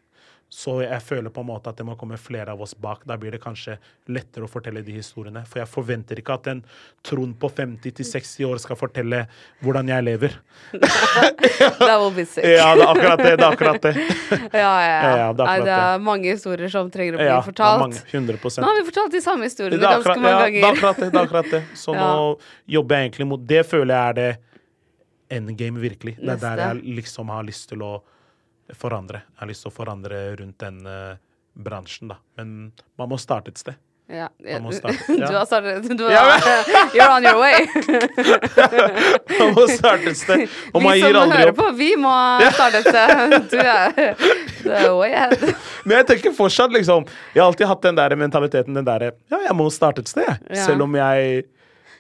[0.51, 3.05] Så jeg føler på en måte at det må komme flere av oss bak.
[3.07, 3.77] Da blir det kanskje
[4.11, 5.45] lettere å fortelle de historiene.
[5.47, 6.63] For jeg forventer ikke at en
[7.07, 9.21] Trond på 50-60 år skal fortelle
[9.63, 10.35] hvordan jeg lever.
[10.75, 12.45] That will be sick.
[12.45, 13.37] Ja, det er akkurat det.
[13.39, 13.95] Det er akkurat det.
[14.61, 17.41] Ja, ja, Ja, ja, det er det er mange historier som trenger å bli Ja,
[17.47, 17.81] fortalt.
[17.87, 20.71] mange, 100 Nå har vi fortalt de samme historiene ganske mange ja, det er ganger.
[20.75, 21.11] akkurat det.
[21.11, 21.63] det, er akkurat det.
[21.79, 22.07] Så Ja.
[22.11, 24.31] nå jobber jeg egentlig mot Det føler jeg er det
[25.31, 26.17] endgame, virkelig.
[26.19, 26.57] Det er Neste.
[26.57, 28.01] der jeg liksom har lyst til å
[28.79, 29.23] forandre.
[29.35, 31.21] Jeg har lyst til å forandre rundt den eh,
[31.55, 32.21] bransjen, da.
[32.39, 33.79] Men man må starte et sted.
[34.11, 34.27] Ja.
[34.43, 34.99] Man må starte.
[35.19, 36.41] Du har startet du Ja, har,
[36.97, 37.63] You're on your way.
[39.39, 40.49] Man må starte et sted.
[40.73, 42.15] Og man vi som hører på, vi må
[42.57, 43.37] starte et sted.
[43.53, 44.17] Du er,
[44.67, 45.55] er way ahead.
[45.85, 49.45] Men jeg tenker fortsatt, liksom Jeg har alltid hatt den der mentaliteten, den derre Ja,
[49.47, 50.27] jeg må starte et sted.
[50.27, 50.65] Ja.
[50.67, 51.47] Selv om jeg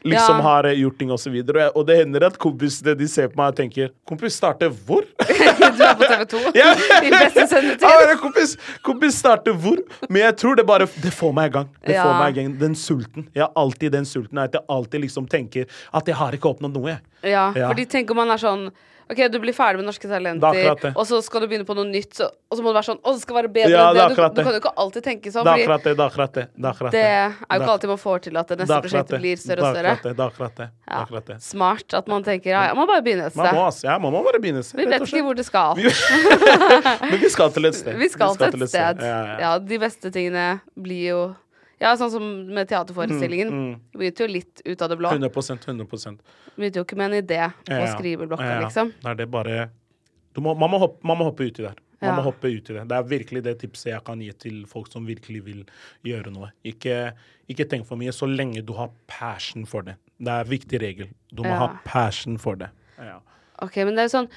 [0.04, 0.42] liksom Ja.
[0.42, 1.30] har eh, gjort ting og så.
[1.74, 5.02] Og, det hender at kompisene de ser på meg og tenker Kompis, starte hvor?
[5.20, 6.72] Du er på TV 2 Ja.
[7.04, 7.82] i beste sendetid.
[7.82, 9.78] Ja, kompis, kompis starte hvor?
[10.08, 11.68] Men jeg tror det bare Det får meg i gang.
[11.86, 12.04] Det Ja.
[12.04, 13.28] får meg i gang Den sulten.
[13.34, 14.38] Jeg har alltid den sulten.
[14.38, 17.00] At jeg alltid liksom tenker at jeg har ikke oppnådd noe, jeg.
[17.32, 17.68] Ja, Ja.
[17.68, 18.70] fordi tenk om man er sånn
[19.10, 21.88] Ok, du blir ferdig med Norske er Talenter, og så skal du begynne på noe
[21.88, 23.96] nytt, så, og så må det være sånn Å, det skal være bedre Ja, enn
[23.96, 24.04] det.
[24.14, 25.94] Du, du kan jo ikke alltid tenke sånn, Det er akkurat det.
[25.96, 26.44] Det er akkurat det.
[26.54, 27.10] Det er akkurat det det.
[27.10, 29.80] er jo ikke alltid man får til at det neste prosjektet blir større og Det
[29.82, 30.28] er større.
[30.30, 30.68] akkurat det.
[30.70, 31.36] Det er akkurat det.
[31.40, 31.44] Ja.
[31.50, 33.88] Smart at man tenker ja, jeg må bare begynne et Man må, sted.
[33.90, 34.78] ja, man må bare begynne seg.
[34.78, 35.82] Vi vet ikke hvor det skal.
[37.10, 37.98] Men vi skal til et sted.
[37.98, 39.02] Vi skal til et sted.
[39.02, 39.36] Ja, ja.
[39.42, 40.46] Ja, de beste tingene
[40.78, 41.20] blir jo
[41.80, 43.50] Ja, sånn som med teaterforestillingen.
[43.50, 43.98] Mm, mm.
[43.98, 45.12] begynte jo litt ut av det blå.
[45.16, 46.32] 100% 100%.
[46.56, 47.92] Begynte jo ikke med en idé på Ja, ja.
[47.94, 48.66] skriveblokka, Ja, ja.
[48.66, 48.92] liksom.
[49.00, 49.70] Det er det bare
[50.32, 51.78] du må, man, må hoppe, man må hoppe uti der.
[52.00, 52.84] Man må hoppe ut i det.
[52.88, 55.64] Det er virkelig det tipset jeg kan gi til folk som virkelig vil
[56.06, 56.48] gjøre noe.
[56.64, 57.12] Ikke,
[57.50, 59.98] ikke tenk for mye så lenge du har passion for det.
[60.16, 61.10] Det er en viktig regel.
[61.28, 62.70] Du må ha passion for det.
[62.96, 63.18] Ja.
[63.60, 64.32] Ok, men det er jo sånn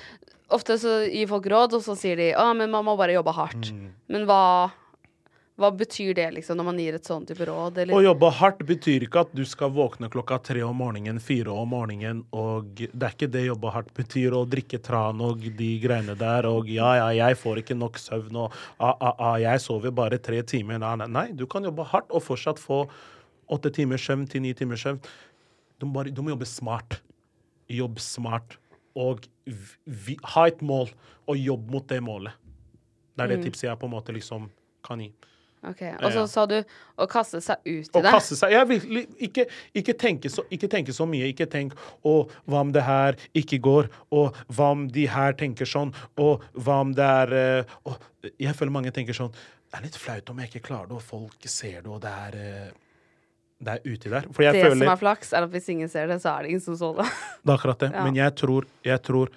[0.54, 3.32] Ofte så gir folk råd, og så sier de å, men man må bare jobbe
[3.34, 3.72] hardt.
[3.74, 3.88] Mm.
[4.12, 4.41] Men hva
[5.54, 7.76] hva betyr det, liksom, når man gir et sånn type råd?
[7.84, 7.93] Eller?
[7.93, 11.70] Å jobbe hardt betyr ikke at du skal våkne klokka tre om morgenen, fire om
[11.70, 16.16] morgenen, og det er ikke det jobbe hardt betyr, å drikke tran og de greiene
[16.18, 19.93] der, og ja, ja, jeg får ikke nok søvn, og ah, ah, ah, jeg sover
[19.93, 20.82] bare tre timer.
[20.82, 22.88] Nei, nei, du kan jobbe hardt og fortsatt få
[23.54, 24.97] åtte timers søvn til ni timers søvn.
[25.78, 26.97] Du må, bare, du må jobbe smart.
[27.70, 28.58] Jobb smart.
[28.97, 30.89] Og vi, vi, ha et mål,
[31.30, 32.34] og jobb mot det målet.
[33.14, 34.49] Det er det tipset jeg på en måte liksom
[34.86, 35.12] kan gi.
[35.64, 36.57] Ok, Og så sa du
[36.99, 38.11] å kaste seg ut i det.
[38.11, 39.45] kaste seg ja, virkelig, ikke,
[39.80, 41.30] ikke, tenke så, ikke tenke så mye.
[41.32, 42.14] Ikke tenk 'Å,
[42.45, 46.82] hva om det her ikke går?' Og 'Hva om de her tenker sånn?' Og 'Hva
[46.82, 47.95] om det er eh, å,
[48.39, 51.01] Jeg føler mange tenker sånn 'Det er litt flaut om jeg ikke klarer det, og
[51.01, 52.72] folk ser det, og det er eh,
[53.64, 56.20] Det er uti der.' Det føler som er flaks, er at hvis ingen ser det,
[56.22, 57.07] så er det ingen som så det.
[57.43, 57.91] Det er akkurat det.
[57.93, 58.03] Ja.
[58.03, 59.30] Men jeg tror, jeg tror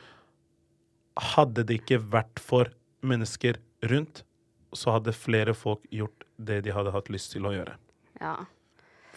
[1.16, 2.68] Hadde det ikke vært for
[3.00, 3.56] mennesker
[3.88, 4.25] rundt,
[4.78, 7.76] så hadde flere folk gjort det de hadde hatt lyst til å gjøre.
[8.20, 8.36] Ja.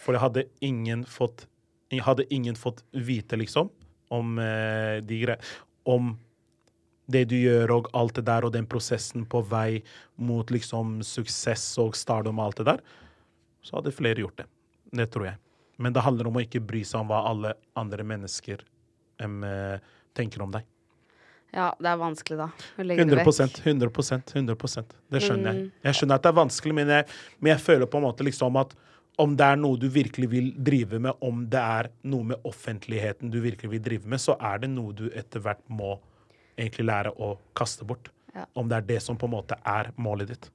[0.00, 1.46] For jeg hadde ingen fått
[1.90, 3.66] Hadde ingen fått vite, liksom,
[4.14, 5.34] om eh, de
[5.82, 6.12] Om
[7.10, 9.80] det du gjør og alt det der, og den prosessen på vei
[10.14, 12.82] mot liksom suksess og stardom og alt det der,
[13.66, 14.46] så hadde flere gjort det.
[14.94, 15.40] Det tror jeg.
[15.82, 18.62] Men det handler om å ikke bry seg om hva alle andre mennesker
[19.24, 19.80] em, eh,
[20.16, 20.66] tenker om deg.
[21.52, 22.46] Ja, det er vanskelig, da.
[22.78, 23.90] Å legge 100 det 100
[24.34, 25.64] 100 Det skjønner jeg.
[25.64, 25.72] Mm.
[25.88, 27.08] Jeg skjønner at det er vanskelig, men jeg,
[27.40, 28.76] men jeg føler på en måte liksom at
[29.20, 33.32] om det er noe du virkelig vil drive med, om det er noe med offentligheten
[33.32, 35.98] du virkelig vil drive med, så er det noe du etter hvert må
[36.56, 38.08] egentlig lære å kaste bort.
[38.34, 38.46] Ja.
[38.54, 40.50] Om det er det som på en måte er målet ditt.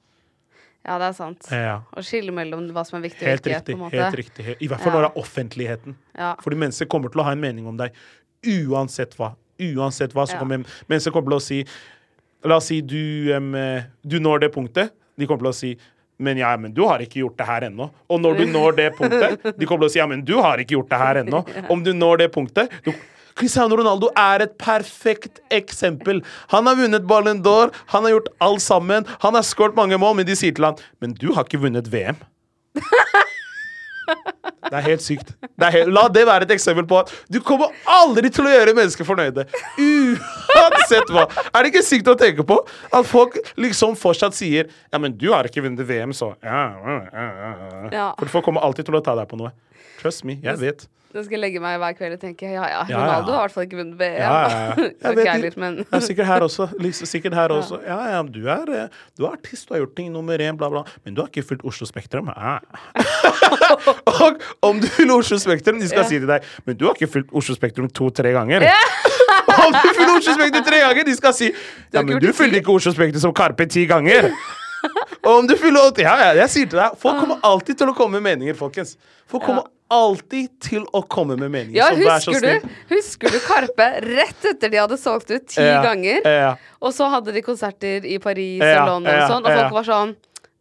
[0.86, 1.48] Ja, det er sant.
[1.50, 1.80] Ja.
[1.98, 3.56] Å skille mellom hva som er viktig og Helt ikke.
[3.58, 3.78] riktig.
[3.96, 4.46] helt riktig.
[4.62, 4.98] I hvert fall Ja.
[5.00, 5.96] når det er offentligheten.
[6.16, 6.36] Ja.
[6.42, 7.92] Fordi mennesker kommer til å ha en mening om deg
[8.46, 9.36] uansett hva.
[9.60, 10.40] Uansett hva, som Ja.
[10.40, 11.66] kommer så kommer til å si
[12.46, 14.92] La oss si du, eh, du når det punktet.
[15.18, 15.78] De kommer til å si
[16.18, 17.90] men ja, men du har ikke gjort det her ennå.
[18.08, 20.58] Og når du når det punktet De kommer til å si ja, men du har
[20.58, 21.42] ikke gjort det her ennå.
[21.74, 22.94] Om du når det punktet du,
[23.36, 26.22] Cristiano Ronaldo er et perfekt eksempel.
[26.54, 29.04] Han har vunnet Ballon d'Or, han har gjort alt sammen.
[29.26, 31.92] Han har skåret mange mål, men de sier til han Men du har ikke vunnet
[31.92, 32.16] VM.
[34.66, 35.34] Det er helt sykt.
[35.46, 38.54] Det er helt, la det være et eksempel på at du kommer aldri til å
[38.54, 39.46] gjøre mennesker fornøyde.
[39.82, 41.28] Uansett hva.
[41.52, 42.58] Er det ikke sykt å tenke på?
[42.92, 46.98] At folk liksom fortsatt sier Ja, men du har ikke vunnet VM, så ja, ja,
[47.14, 48.08] ja, ja.
[48.20, 49.54] For folk kommer alltid til å ta deg på noe.
[50.02, 50.88] Trust me, jeg vet.
[51.16, 53.54] Da skal jeg legge meg hver kveld og tenke ja ja, Ronaldo har i hvert
[53.56, 54.82] fall ikke vunnet VM.
[55.06, 56.66] Jeg er sikkert her også.
[57.08, 57.78] Sikkert her også.
[57.86, 60.68] Ja, ja, du er, eh, du er artist, du har gjort ting nummer én, bla,
[60.74, 60.82] bla.
[61.06, 62.28] Men du har ikke fulgt Oslo Spektrum.
[62.36, 62.60] Ah.
[64.12, 67.12] og om du vil Oslo Spektrum, de skal si til deg Men du har ikke
[67.14, 68.68] fulgt Oslo Spektrum to-tre ganger.
[69.56, 72.60] om du fyller Oslo Spektrum tre ganger, de skal si Ja, men du fulgte fyller
[72.60, 74.28] ikke Oslo Spektrum som Karpe ti ganger.
[75.24, 77.94] Og om du fyller åtte Ja, ja, jeg sier til deg, folk kommer alltid til
[77.94, 78.98] å komme med meninger, folkens.
[79.32, 81.76] Folk kommer alltid til å komme med meninger.
[81.78, 85.46] Ja, så vær så husker du, husker du Karpe rett etter de hadde solgt ut
[85.48, 86.22] ti Ja, ganger?
[86.26, 86.56] ja.
[86.82, 89.84] Og så hadde de konserter i Paris Ja, og London og sånn, og folk var
[89.92, 90.16] sånn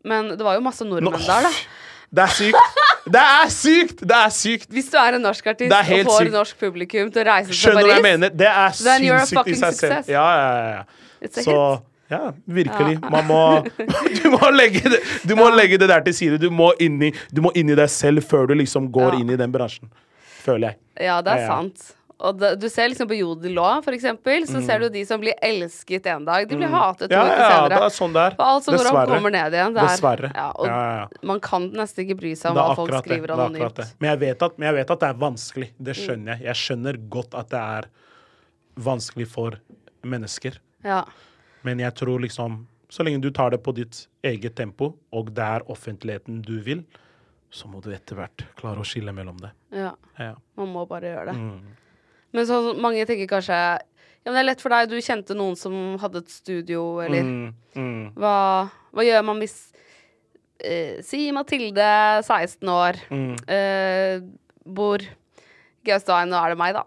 [0.05, 1.53] Men det var jo masse nordmenn Nå- der, da.
[2.14, 2.77] Det er sykt!
[3.11, 4.03] Det er sykt!
[4.07, 4.68] Det er sykt!
[4.70, 6.33] Hvis du er en norsk artist og får sykt.
[6.37, 8.37] norsk publikum til å reise til Skjønner du hva jeg Paris mener?
[8.45, 10.12] Det er sinnssykt i seg selv.
[10.12, 10.85] Ja, ja, ja.
[11.33, 11.83] Så hit.
[12.11, 12.99] Ja, virkelig.
[13.11, 13.41] Man må
[14.23, 16.39] Du må legge det, du må legge det der til side.
[16.43, 19.21] Du må inn i, du må inn i deg selv før du liksom går Ja.
[19.21, 19.91] inn i den bransjen.
[20.45, 20.81] Føler jeg.
[21.09, 21.61] Ja, det er Ja, ja.
[21.61, 21.93] sant.
[22.25, 25.19] Og det, du ser liksom på Jodel òg, for eksempel, så ser du de som
[25.21, 26.47] blir elsket en dag.
[26.49, 27.19] De blir hatet to Mm.
[27.19, 27.69] Ja, uker ja, senere.
[27.75, 28.37] det er sånn det er.
[28.39, 29.75] For alt som går opp, kommer ned igjen.
[29.75, 30.31] Det er, Dessverre.
[30.35, 31.27] Ja, og Ja, ja, ja.
[31.33, 33.83] man kan nesten ikke bry seg om hva folk skriver er anonymt.
[33.99, 35.69] Men, jeg vet at, men jeg vet at det er vanskelig.
[35.91, 36.47] Det skjønner jeg.
[36.47, 37.91] Jeg skjønner godt at det er
[38.77, 39.59] vanskelig for
[40.07, 40.59] mennesker.
[40.85, 41.03] Ja.
[41.65, 45.43] Men jeg tror liksom Så lenge du tar det på ditt eget tempo, og det
[45.43, 46.85] er offentligheten du vil,
[47.51, 49.51] så må du etter hvert klare å skille mellom det.
[49.75, 49.95] ja.
[50.21, 50.35] Ja.
[50.57, 51.35] Man må bare gjøre det.
[51.41, 51.73] Mm.
[52.35, 53.57] Men så mange tenker kanskje
[54.25, 54.89] Ja, men det er lett for deg.
[54.89, 59.73] Du kjente noen som hadde et studio, eller Mm, mm, hva, hva gjør man hvis
[60.61, 61.89] eh, Si Mathilde,
[62.25, 64.21] 16 år, mm, eh,
[64.65, 65.03] bor
[65.87, 66.85] Gausstein, nå er det meg, da.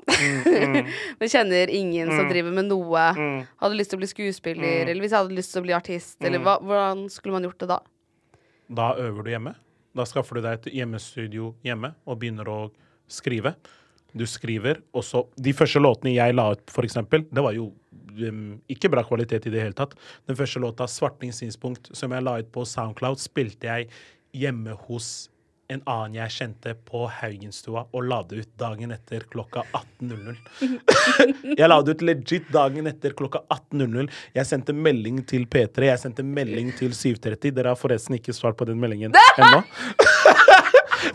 [1.19, 3.05] Men kjenner ingen som driver med noe.
[3.17, 3.37] mm.
[3.61, 6.17] Hadde lyst til å bli skuespiller, eller hvis jeg hadde lyst til å bli artist,
[6.23, 7.79] eller hva, hvordan skulle man gjort det da?
[8.67, 9.55] Da øver du hjemme.
[9.97, 12.59] Da skaffer du deg et hjemmestudio hjemme og begynner å
[13.09, 13.55] skrive.
[14.17, 17.69] Du skriver, og så De første låtene jeg la ut, for eksempel, det var jo
[18.23, 19.95] um, ikke bra kvalitet i det hele tatt.
[20.29, 23.89] Den første låta, Svartingssynspunkt, som jeg la ut på Soundcloud, spilte jeg
[24.37, 25.29] hjemme hos
[25.67, 30.37] en annen jeg kjente på Haugenstua, og la det ut dagen etter klokka 18.00.
[31.59, 34.07] jeg la det ut legit dagen etter klokka 18.00.
[34.37, 37.51] Jeg sendte melding til P3, jeg sendte melding til 730.
[37.57, 39.11] Dere har forresten ikke svart på den meldingen
[39.43, 39.59] ennå.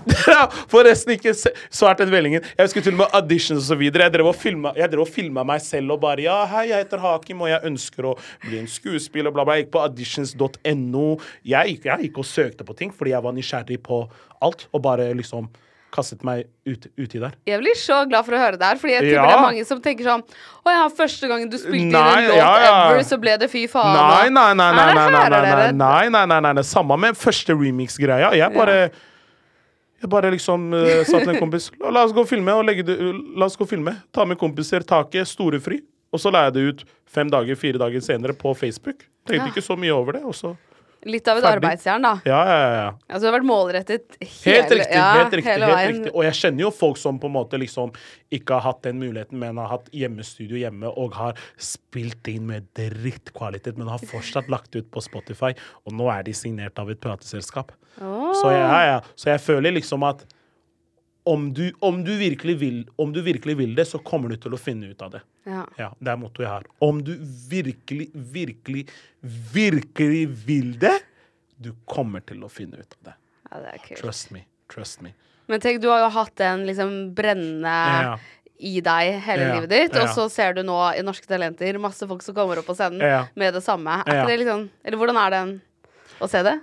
[0.06, 2.44] Dere har forresten ikke svart den meldingen.
[2.56, 4.06] Jeg husker til og med auditions og så videre.
[4.08, 6.84] Jeg drev og filma, jeg drev og filma meg selv og bare Ja, hei, jeg
[6.86, 8.14] heter Hakim, og jeg ønsker å
[8.46, 9.58] bli en skuespiller, bla, bla.
[9.58, 11.08] Jeg gikk på auditions.no.
[11.48, 14.04] Jeg, jeg gikk og søkte på ting fordi jeg var nysgjerrig på
[14.42, 15.50] alt, og bare liksom
[15.92, 17.34] kastet meg ut, uti der.
[17.44, 19.26] Jeg blir så glad for å høre det her, Fordi jeg tipper Ja.
[19.28, 20.22] det er mange som tenker sånn
[20.64, 22.70] Å ja, første gangen du spilte inn Nei, en låt ja, ja.
[22.94, 23.92] ever, så ble det fy faen.
[23.98, 26.08] Nei, nei, nei, nei, nei, nei, nei, nei, nei, nei, nei, nei, nei, nei, nei,
[26.16, 26.64] nei, nei, nei, nei.
[26.64, 28.32] Samme med første remix-greia.
[28.40, 28.78] Jeg bare
[30.02, 32.82] Jeg bare liksom uh, sa til en kompis la, oss gå og filme og legge
[32.88, 32.96] det
[33.38, 33.94] La oss gå og filme.
[34.14, 35.78] Ta med kompiser, taket, storefri.
[36.12, 39.06] Og så la jeg det ut fem dager, fire dager senere på Facebook.
[39.28, 39.52] Tenkte Ja.
[39.52, 40.24] ikke så mye over det.
[40.26, 40.56] Og så
[41.04, 41.56] Litt av et Ferdig.
[41.64, 42.12] arbeidsjern, da.
[42.24, 42.90] Ja, ja, ja.
[43.08, 44.94] Altså, du har vært målrettet hele, Helt riktig.
[44.94, 46.12] ja, helt riktig, hele helt riktig.
[46.14, 47.90] Og jeg kjenner jo folk som på en måte liksom
[48.30, 52.68] ikke har hatt den muligheten, men har hatt hjemmestudio hjemme og har spilt inn med
[52.78, 55.50] drittkvalitet, men har fortsatt lagt ut på Spotify.
[55.86, 57.72] Og nå er de signert av et plateselskap.
[57.98, 59.00] Så, ja, ja.
[59.18, 60.22] Så jeg føler liksom at
[61.24, 64.58] om du, om, du vil, om du virkelig vil det, så kommer du til å
[64.58, 65.20] finne ut av det.
[65.46, 65.64] Ja.
[65.78, 66.64] Ja, Det er mottoet jeg har.
[66.82, 67.12] Om du
[67.50, 68.86] virkelig, virkelig,
[69.54, 70.96] virkelig vil det,
[71.62, 73.14] du kommer til å finne ut av det.
[73.52, 74.00] ja, det er kult.
[74.02, 74.44] Trust me.
[74.72, 75.12] Trust me.
[75.50, 78.16] Men tenk, du har jo hatt den liksom brennende Ja.
[78.62, 82.22] i deg hele livet ditt, og så ser du nå i Norske Talenter masse folk
[82.22, 83.02] som kommer opp på scenen
[83.36, 84.00] med det samme.
[84.06, 85.60] Er ikke det liksom Eller hvordan er det
[86.22, 86.60] å se det?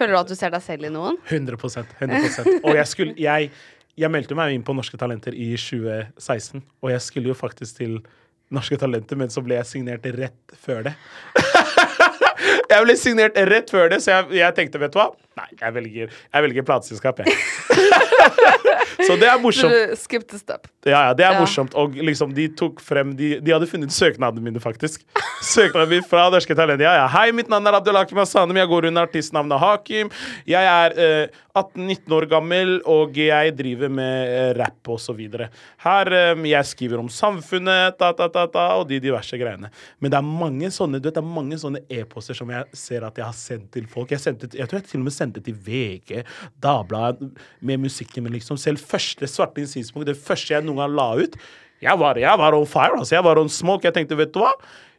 [0.00, 1.18] Føler du at du ser deg selv i noen?
[1.28, 1.58] 100
[2.00, 3.50] 100 Og jeg skulle jeg,
[4.00, 7.98] jeg meldte meg inn på Norske Talenter i 2016, og jeg skulle jo faktisk til
[8.50, 10.94] Norske Talenter, men så ble jeg signert rett før det.
[12.72, 15.10] jeg ble signert rett før det, så jeg, jeg tenkte, vet du hva?
[15.38, 17.36] Nei, jeg velger, jeg velger plateselskap, jeg.
[19.06, 19.98] så det er morsomt.
[20.00, 20.66] Skip the step.
[20.86, 21.40] Ja, ja, det er Ja.
[21.40, 21.74] morsomt.
[21.78, 25.02] Og liksom, de tok frem De, de hadde funnet søknadene mine, faktisk.
[25.44, 26.84] Søknaden min fra Norske Talenter.
[26.86, 27.06] Ja, ja.
[27.12, 28.56] Hei, mitt navn er Abdulhakim Hasanem.
[28.60, 30.10] Jeg går under artistnavnet Hakim.
[30.48, 35.48] Jeg er eh, 18-19 år gammel, og jeg driver med eh, rapp videre.
[35.82, 39.70] Her eh, Jeg skriver om samfunnet, ta, ta, ta, ta, og de diverse greiene.
[39.98, 43.06] Men det er mange sånne du vet, det er mange sånne e-poster som jeg ser
[43.06, 44.12] at jeg har sendt til folk.
[44.14, 46.22] Jeg, sendte, jeg tror jeg til og med sendte til VG,
[46.62, 48.58] Dagbladet, med musikken min, liksom.
[48.60, 51.36] Selv første Svarte tidspunkt, det første jeg noen gang la ut,
[51.80, 52.98] jeg var, jeg var on fire.
[52.98, 53.14] Altså.
[53.14, 53.86] Jeg var on smoke.
[53.88, 54.52] Jeg tenkte, vet du hva?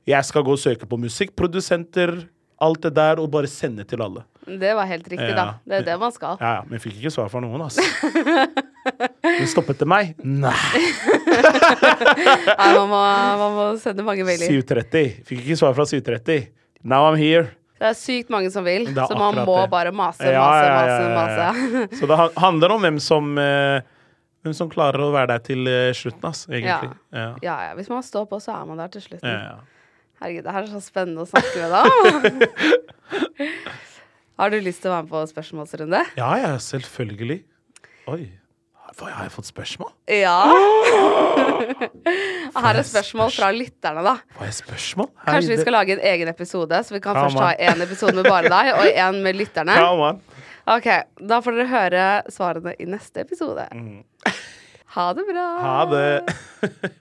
[0.09, 2.15] Jeg skal gå og søke på musikkprodusenter.
[2.61, 4.23] Alt det der, og bare sende til alle.
[4.45, 5.45] Det var helt riktig, da.
[5.67, 6.37] Det er det man skal.
[6.41, 7.83] Ja, ja, Men jeg fikk ikke svar fra noen, altså.
[9.25, 10.15] Hun stoppet til meg.
[10.25, 10.53] Nei.
[12.57, 13.01] Nei, man, må,
[13.41, 14.49] man må sende mange mailer.
[14.49, 15.25] 730.
[15.29, 16.49] Fikk ikke svar fra 730.
[16.81, 17.51] Now I'm here.
[17.81, 19.69] Det er sykt mange som vil, så man må det.
[19.71, 20.97] bare mase, mase, ja, ja, mase.
[21.01, 21.53] ja, ja.
[21.81, 21.97] mase.
[21.97, 23.81] Så det handler om hvem som eh,
[24.41, 26.95] Hvem som klarer å være der til eh, slutten, ass, egentlig.
[27.13, 27.27] Ja.
[27.45, 27.73] Ja, ja.
[27.77, 29.29] Hvis man står på, så er man der til slutten.
[29.29, 29.80] Ja, ja.
[30.21, 31.87] Herregud, det her er så spennende å snakke med deg.
[34.41, 36.01] Har du lyst til å være med på spørsmålsrunde?
[36.17, 37.39] ja, ja, selvfølgelig.
[38.11, 38.23] Oi.
[39.01, 39.91] Har jeg fått spørsmål?
[40.11, 40.35] Ja.
[42.61, 44.15] Her er spørsmål fra lytterne, da.
[44.35, 45.07] Hva er spørsmål?
[45.25, 47.59] Kanskje vi skal lage en egen episode, så vi kan Come først ha man.
[47.71, 49.75] én episode med bare deg, og én med lytterne.
[49.79, 50.19] Come on.
[50.75, 50.87] Ok,
[51.31, 52.03] Da får dere høre
[52.35, 53.63] svarene i neste episode.
[54.97, 55.47] Ha det bra.
[55.55, 55.63] Mm.
[55.65, 56.11] Ha det.